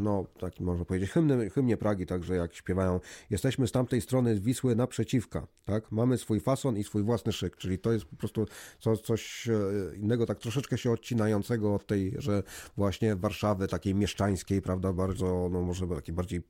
no, 0.00 0.24
takim 0.40 0.66
można 0.66 0.84
powiedzieć, 0.84 1.10
hymnie, 1.54 1.76
Pragi, 1.76 2.06
także 2.06 2.36
jak 2.36 2.54
śpiewają, 2.54 3.00
jesteśmy 3.30 3.66
z 3.66 3.72
tamtej 3.72 4.00
strony 4.00 4.40
Wisły 4.40 4.76
naprzeciwka, 4.76 5.46
tak? 5.64 5.92
Mamy 5.92 6.18
swój 6.18 6.40
fason 6.40 6.76
i 6.76 6.84
swój 6.84 7.02
własny 7.02 7.32
szyk, 7.32 7.56
czyli 7.56 7.78
to 7.78 7.92
jest 7.92 8.04
po 8.04 8.16
prostu 8.16 8.46
co, 8.80 8.96
coś 8.96 9.48
e, 9.48 9.96
innego, 9.96 10.26
tak 10.26 10.38
troszeczkę 10.38 10.78
się 10.78 10.90
odcinającego 10.90 11.74
od 11.74 11.86
tej, 11.86 12.14
że 12.18 12.42
właśnie 12.76 13.16
Warszawy 13.16 13.68
takiej 13.68 13.94
mieszczańskiej, 13.94 14.62
prawda, 14.62 14.92
bardzo, 14.92 15.48
no 15.52 15.62
może 15.62 15.86
takiej 15.86 16.14
bardziej 16.14 16.42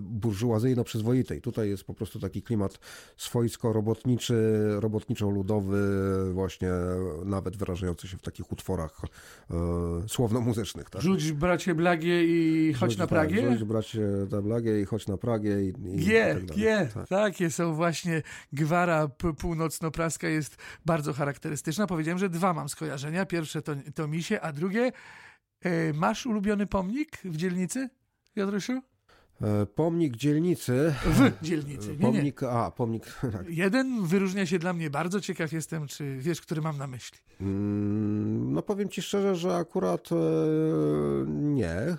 burżuazyjno-przyzwoitej. 0.00 1.40
Tutaj 1.40 1.68
jest 1.68 1.84
po 1.84 1.94
prostu 1.94 2.20
taki 2.20 2.42
klimat 2.42 2.78
swojsko-robotniczy, 3.16 4.34
robotniczo-ludowy, 4.80 5.78
właśnie 6.32 6.70
nawet 7.24 7.56
wyrażający 7.56 8.08
się 8.08 8.16
w 8.16 8.22
takich 8.22 8.43
utworach 8.52 9.00
e, 9.50 10.08
słowno-muzycznych. 10.08 10.90
Tak? 10.90 11.02
Rzuć 11.02 11.32
bracie 11.32 11.74
Blagie 11.74 12.24
i 12.24 12.72
chodź 12.72 12.90
rzuć, 12.90 12.98
na 12.98 13.06
Pragie? 13.06 13.42
Tak, 13.42 13.52
rzuć 13.52 13.64
bracie 13.64 14.00
Blagie 14.42 14.80
i 14.80 14.84
chodź 14.84 15.06
na 15.06 15.16
Pragie. 15.16 15.64
I, 15.64 15.68
i 15.68 16.04
G, 16.06 16.34
tak 16.34 16.56
G, 16.56 16.88
tak. 16.94 17.08
takie 17.08 17.50
są 17.50 17.74
właśnie 17.74 18.22
gwara 18.52 19.08
północno-praska 19.38 20.28
jest 20.28 20.56
bardzo 20.86 21.12
charakterystyczna. 21.12 21.86
Powiedziałem, 21.86 22.18
że 22.18 22.28
dwa 22.28 22.52
mam 22.52 22.68
skojarzenia. 22.68 23.26
Pierwsze 23.26 23.62
to, 23.62 23.72
to 23.94 24.08
misie, 24.08 24.40
a 24.40 24.52
drugie 24.52 24.92
e, 25.60 25.92
masz 25.92 26.26
ulubiony 26.26 26.66
pomnik 26.66 27.18
w 27.24 27.36
dzielnicy, 27.36 27.88
Jodrysiu? 28.36 28.82
E, 29.42 29.66
pomnik 29.66 30.16
dzielnicy. 30.16 30.94
W 31.04 31.44
dzielnicy. 31.44 31.88
Nie, 31.88 31.98
pomnik, 31.98 32.42
nie. 32.42 32.48
a, 32.48 32.70
pomnik. 32.70 33.04
Tak. 33.32 33.48
Jeden 33.48 34.06
wyróżnia 34.06 34.46
się 34.46 34.58
dla 34.58 34.72
mnie, 34.72 34.90
bardzo 34.90 35.20
ciekaw 35.20 35.52
jestem, 35.52 35.86
czy 35.86 36.16
wiesz, 36.18 36.40
który 36.40 36.62
mam 36.62 36.78
na 36.78 36.86
myśli. 36.86 37.18
Mm, 37.40 38.52
no 38.52 38.62
powiem 38.62 38.88
ci 38.88 39.02
szczerze, 39.02 39.36
że 39.36 39.56
akurat 39.56 40.08
e, 40.12 40.16
nie, 41.26 41.70
e, 41.70 41.96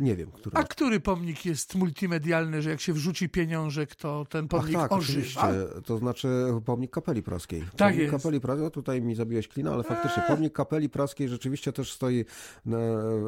nie 0.00 0.16
wiem, 0.16 0.30
który. 0.30 0.56
A 0.56 0.64
który 0.64 1.00
pomnik 1.00 1.46
jest 1.46 1.74
multimedialny, 1.74 2.62
że 2.62 2.70
jak 2.70 2.80
się 2.80 2.92
wrzuci 2.92 3.28
pieniążek, 3.28 3.94
to 3.94 4.26
ten 4.28 4.48
pomnik 4.48 4.76
Ach, 4.76 4.82
tak, 4.82 4.92
ożywa? 4.92 5.20
oczywiście. 5.20 5.40
To 5.84 5.98
znaczy 5.98 6.28
pomnik 6.64 6.90
Kapeli 6.90 7.22
Praskiej. 7.22 7.60
Tak 7.60 7.78
pomnik 7.78 7.98
jest. 7.98 8.10
Kapeli 8.10 8.40
Praskiej, 8.40 8.64
no 8.64 8.70
tutaj 8.70 9.02
mi 9.02 9.14
zabiłeś 9.14 9.48
klina, 9.48 9.72
ale 9.72 9.82
faktycznie 9.82 10.22
pomnik 10.28 10.52
Kapeli 10.52 10.88
Praskiej 10.88 11.28
rzeczywiście 11.28 11.72
też 11.72 11.92
stoi 11.92 12.24
na, 12.66 12.78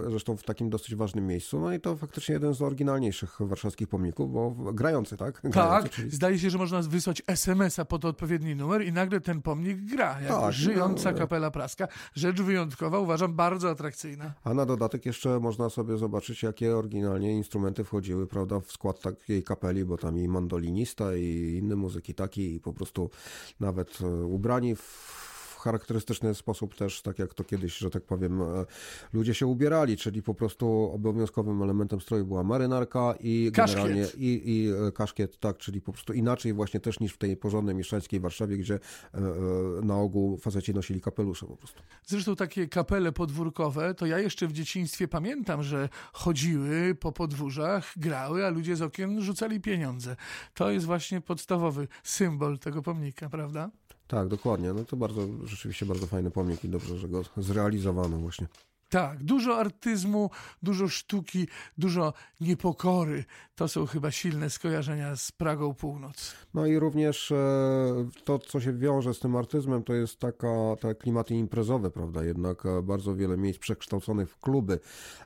zresztą 0.09 0.37
w 0.37 0.43
takim 0.43 0.71
dosyć 0.71 0.95
ważnym 0.95 1.27
miejscu. 1.27 1.61
No 1.61 1.73
i 1.73 1.81
to 1.81 1.97
faktycznie 1.97 2.33
jeden 2.33 2.55
z 2.55 2.63
oryginalniejszych 2.63 3.41
warszawskich 3.49 3.89
pomników, 3.89 4.33
bo 4.33 4.51
grający, 4.73 5.17
tak? 5.17 5.41
Grający, 5.45 5.83
Tak, 5.83 5.93
czyli- 5.93 6.11
zdaje 6.11 6.39
się, 6.39 6.51
że 6.51 6.59
można 6.59 6.83
wysłać 6.83 7.23
SMS-a 7.27 7.85
pod 7.85 8.05
odpowiedni 8.05 8.57
numer 8.57 8.85
i 8.87 8.93
nagle 8.93 9.21
ten 9.21 9.43
pomnik 9.43 9.79
gra, 9.79 10.21
jako 10.21 10.41
Tak, 10.41 10.53
żyjąca 10.53 11.13
no. 11.13 11.19
kapela 11.19 11.51
praska. 11.51 11.89
Rzecz 12.15 12.41
wyjątkowa, 12.43 12.99
uważam, 12.99 13.35
bardzo 13.35 13.71
atrakcyjna. 13.71 14.33
A 14.45 14.55
na 14.55 14.67
dodatek 14.67 15.07
jeszcze 15.07 15.41
można 15.41 15.71
sobie 15.71 15.97
zobaczyć, 15.97 16.43
jakie 16.43 16.77
oryginalnie 16.77 17.37
instrumenty 17.37 17.85
wchodziły, 17.85 18.27
prawda, 18.27 18.61
w 18.61 18.73
skład 18.73 19.01
takiej 19.01 19.43
kapeli, 19.43 19.85
bo 19.85 19.97
tam 19.99 20.19
i 20.19 20.29
mandolinista, 20.29 21.17
i 21.17 21.59
inne 21.63 21.77
muzyki 21.77 22.15
taki, 22.15 22.55
i 22.55 22.61
po 22.61 22.73
prostu 22.73 23.11
nawet 23.61 23.99
e, 24.03 24.07
ubrani 24.27 24.77
w 24.77 25.29
w 25.59 25.61
charakterystyczny 25.61 26.35
sposób 26.35 26.75
też, 26.75 27.03
tak 27.03 27.19
jak 27.19 27.35
to 27.35 27.45
kiedyś, 27.45 27.77
że 27.77 27.91
tak 27.91 28.03
powiem, 28.03 28.43
e, 28.43 28.65
ludzie 29.13 29.35
się 29.35 29.47
ubierali, 29.47 29.97
czyli 29.97 30.23
po 30.23 30.35
prostu 30.35 30.91
obowiązkowym 30.95 31.63
elementem 31.63 32.01
stroju 32.01 32.27
była 32.27 32.43
marynarka 32.43 33.15
i 33.21 33.51
Kaszkiet. 33.55 33.77
generalnie 33.77 34.07
i, 34.17 34.43
i 34.45 34.69
e, 34.89 34.93
kaszkiet, 34.93 35.39
tak, 35.39 35.59
czyli 35.59 35.81
po 35.81 35.93
prostu 35.93 36.13
inaczej 36.13 36.53
właśnie 36.53 36.81
też 36.81 37.01
niż 37.01 37.13
w 37.13 37.19
tej 37.19 37.37
porządnej 37.37 37.75
mieszczańskiej 37.75 38.21
Warszawie, 38.21 38.57
gdzie 38.57 38.75
e, 38.75 39.21
na 39.83 39.97
ogół 39.97 40.39
faceci 40.39 40.75
nosili 40.75 41.01
kapelusze 41.01 41.47
po 41.47 41.57
prostu. 41.57 41.83
Zresztą 42.07 42.37
takie 42.37 42.69
kapele 42.69 43.13
podwórkowe, 43.13 43.95
to 43.95 44.07
ja 44.07 44.19
jeszcze 44.19 44.47
w 44.47 44.53
dzieciństwie 44.53 45.09
pamiętam, 45.09 45.63
że 45.63 45.89
chodziły 46.13 46.95
po 46.95 47.13
podwórzach, 47.13 47.93
grały, 47.97 48.47
a 48.47 48.51
ludzie 48.51 48.77
z 48.77 48.83
okien 48.83 49.23
rzucali 49.23 49.61
pieniądze. 49.61 50.17
To 50.55 50.71
jest 50.71 50.87
właśnie 50.87 51.21
podstawowy 51.21 51.89
symbol 52.03 52.59
tego 52.59 52.83
pomnika, 52.83 53.29
prawda? 53.29 53.71
Tak, 54.09 54.29
dokładnie. 54.29 54.73
No 54.73 54.85
to 54.85 54.97
bardzo, 54.97 55.21
rzeczywiście 55.45 55.87
bardzo 55.87 56.07
fajny 56.07 56.31
pomnik 56.31 56.65
i 56.65 56.69
dobrze, 56.69 56.99
że 56.99 57.09
go 57.09 57.23
zrealizowano 57.37 58.17
właśnie. 58.17 58.47
Tak, 58.89 59.25
dużo 59.25 59.57
artyzmu, 59.57 60.31
dużo 60.63 60.89
sztuki, 60.89 61.49
dużo 61.79 62.13
niepokory. 62.41 63.25
To 63.55 63.69
są 63.69 63.87
chyba 63.87 64.11
silne 64.11 64.51
skojarzenia 64.51 65.17
z 65.17 65.33
Pragą 65.33 65.75
Północ. 65.75 66.35
No 66.55 66.67
i 66.67 66.79
również 66.79 67.33
e, 67.33 67.37
to, 68.25 68.39
co 68.39 68.61
się 68.61 68.73
wiąże 68.73 69.15
z 69.15 69.21
tym 69.21 69.37
artyzmem, 69.37 69.85
to 69.85 69.95
jest 69.95 70.19
taka, 70.19 70.77
te 70.81 70.95
klimaty 70.95 71.35
imprezowe, 71.35 71.91
prawda? 71.91 72.25
Jednak 72.25 72.67
e, 72.67 72.83
bardzo 72.83 73.15
wiele 73.15 73.37
miejsc 73.37 73.59
przekształconych 73.61 74.31
w 74.31 74.41
kluby, 74.41 74.81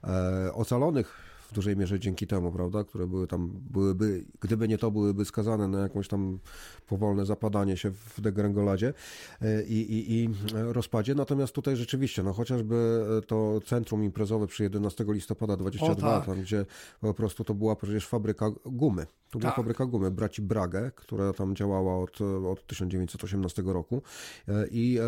e, 0.04 0.52
ocalonych 0.52 1.31
w 1.52 1.54
dużej 1.54 1.76
mierze 1.76 2.00
dzięki 2.00 2.26
temu, 2.26 2.52
prawda? 2.52 2.84
Które 2.84 3.06
były 3.06 3.26
tam, 3.26 3.50
byłyby, 3.70 4.24
gdyby 4.40 4.68
nie 4.68 4.78
to, 4.78 4.90
byłyby 4.90 5.24
skazane 5.24 5.68
na 5.68 5.78
jakąś 5.78 6.08
tam 6.08 6.38
powolne 6.86 7.26
zapadanie 7.26 7.76
się 7.76 7.90
w 7.90 8.20
degrengoladzie 8.20 8.94
e, 9.42 9.62
i, 9.62 9.92
i, 9.92 10.14
i 10.14 10.28
rozpadzie. 10.52 11.14
Natomiast 11.14 11.54
tutaj 11.54 11.76
rzeczywiście, 11.76 12.22
no 12.22 12.32
chociażby 12.32 13.04
to 13.26 13.60
centrum 13.66 14.04
imprezowe 14.04 14.46
przy 14.46 14.62
11 14.62 15.04
listopada 15.08 15.56
22, 15.56 15.92
O, 15.92 15.94
tak. 15.94 16.26
tam 16.26 16.42
gdzie 16.42 16.66
po 17.00 17.14
prostu 17.14 17.44
to 17.44 17.54
była 17.54 17.76
przecież 17.76 18.06
fabryka 18.06 18.50
gumy. 18.66 19.06
To 19.32 19.38
była 19.38 19.50
Tak. 19.50 19.56
fabryka 19.56 19.86
gumy 19.86 20.10
braci 20.10 20.42
Brage, 20.42 20.90
która 20.94 21.32
tam 21.32 21.56
działała 21.56 21.98
od, 21.98 22.18
od 22.50 22.66
1918 22.66 23.62
roku 23.66 24.02
E, 24.48 24.66
i 24.70 24.98
e, 24.98 25.02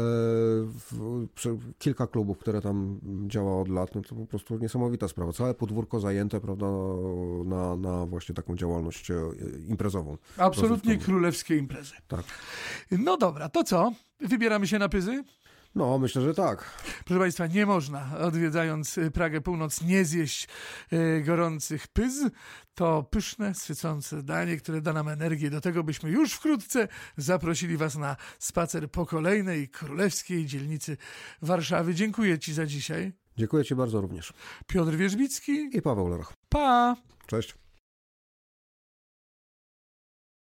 w, 0.66 1.28
kilka 1.78 2.06
klubów, 2.06 2.38
które 2.38 2.60
tam 2.60 3.00
działa 3.26 3.60
od 3.60 3.68
lat, 3.68 3.94
no 3.94 4.02
to 4.02 4.14
po 4.14 4.26
prostu 4.26 4.58
niesamowita 4.58 5.08
sprawa. 5.08 5.32
Całe 5.32 5.54
podwórko 5.54 6.00
zajęte, 6.00 6.40
prawda, 6.40 6.66
na, 7.44 7.76
na 7.76 8.06
właśnie 8.06 8.34
taką 8.34 8.56
działalność 8.56 9.10
e, 9.10 9.14
imprezową. 9.68 10.16
Absolutnie 10.36 10.96
królewskie 10.98 11.56
imprezy. 11.56 11.94
Tak. 12.08 12.24
No 12.90 13.16
dobra, 13.16 13.48
to 13.48 13.64
co? 13.64 13.92
Wybieramy 14.20 14.66
się 14.66 14.78
na 14.78 14.88
pyzy? 14.88 15.24
No, 15.74 15.98
myślę, 15.98 16.22
że 16.22 16.34
tak. 16.34 16.70
Proszę 17.04 17.20
Państwa, 17.20 17.46
nie 17.46 17.66
można, 17.66 18.18
odwiedzając 18.18 18.98
y, 18.98 19.10
Pragę 19.10 19.40
Północ, 19.40 19.82
nie 19.82 20.04
zjeść 20.04 20.48
y, 20.92 21.22
gorących 21.26 21.88
pyz. 21.88 22.24
To 22.74 23.02
pyszne, 23.02 23.54
sycące 23.54 24.22
danie, 24.22 24.56
które 24.56 24.80
da 24.80 24.92
nam 24.92 25.08
energię. 25.08 25.50
Do 25.50 25.60
tego 25.60 25.84
byśmy 25.84 26.10
już 26.10 26.32
wkrótce 26.32 26.88
zaprosili 27.16 27.76
Was 27.76 27.96
na 27.96 28.16
spacer 28.38 28.90
po 28.90 29.06
kolejnej 29.06 29.68
królewskiej 29.68 30.46
dzielnicy 30.46 30.96
Warszawy. 31.42 31.94
Dziękuję 31.94 32.38
Ci 32.38 32.52
za 32.54 32.66
dzisiaj. 32.66 33.12
Dziękuję 33.36 33.64
Ci 33.64 33.74
bardzo 33.74 34.00
również. 34.00 34.32
Piotr 34.66 34.92
Wierzbicki. 34.96 35.68
I 35.72 35.82
Paweł 35.82 36.08
Leroch. 36.08 36.32
Pa! 36.48 36.96
Cześć. 37.26 37.63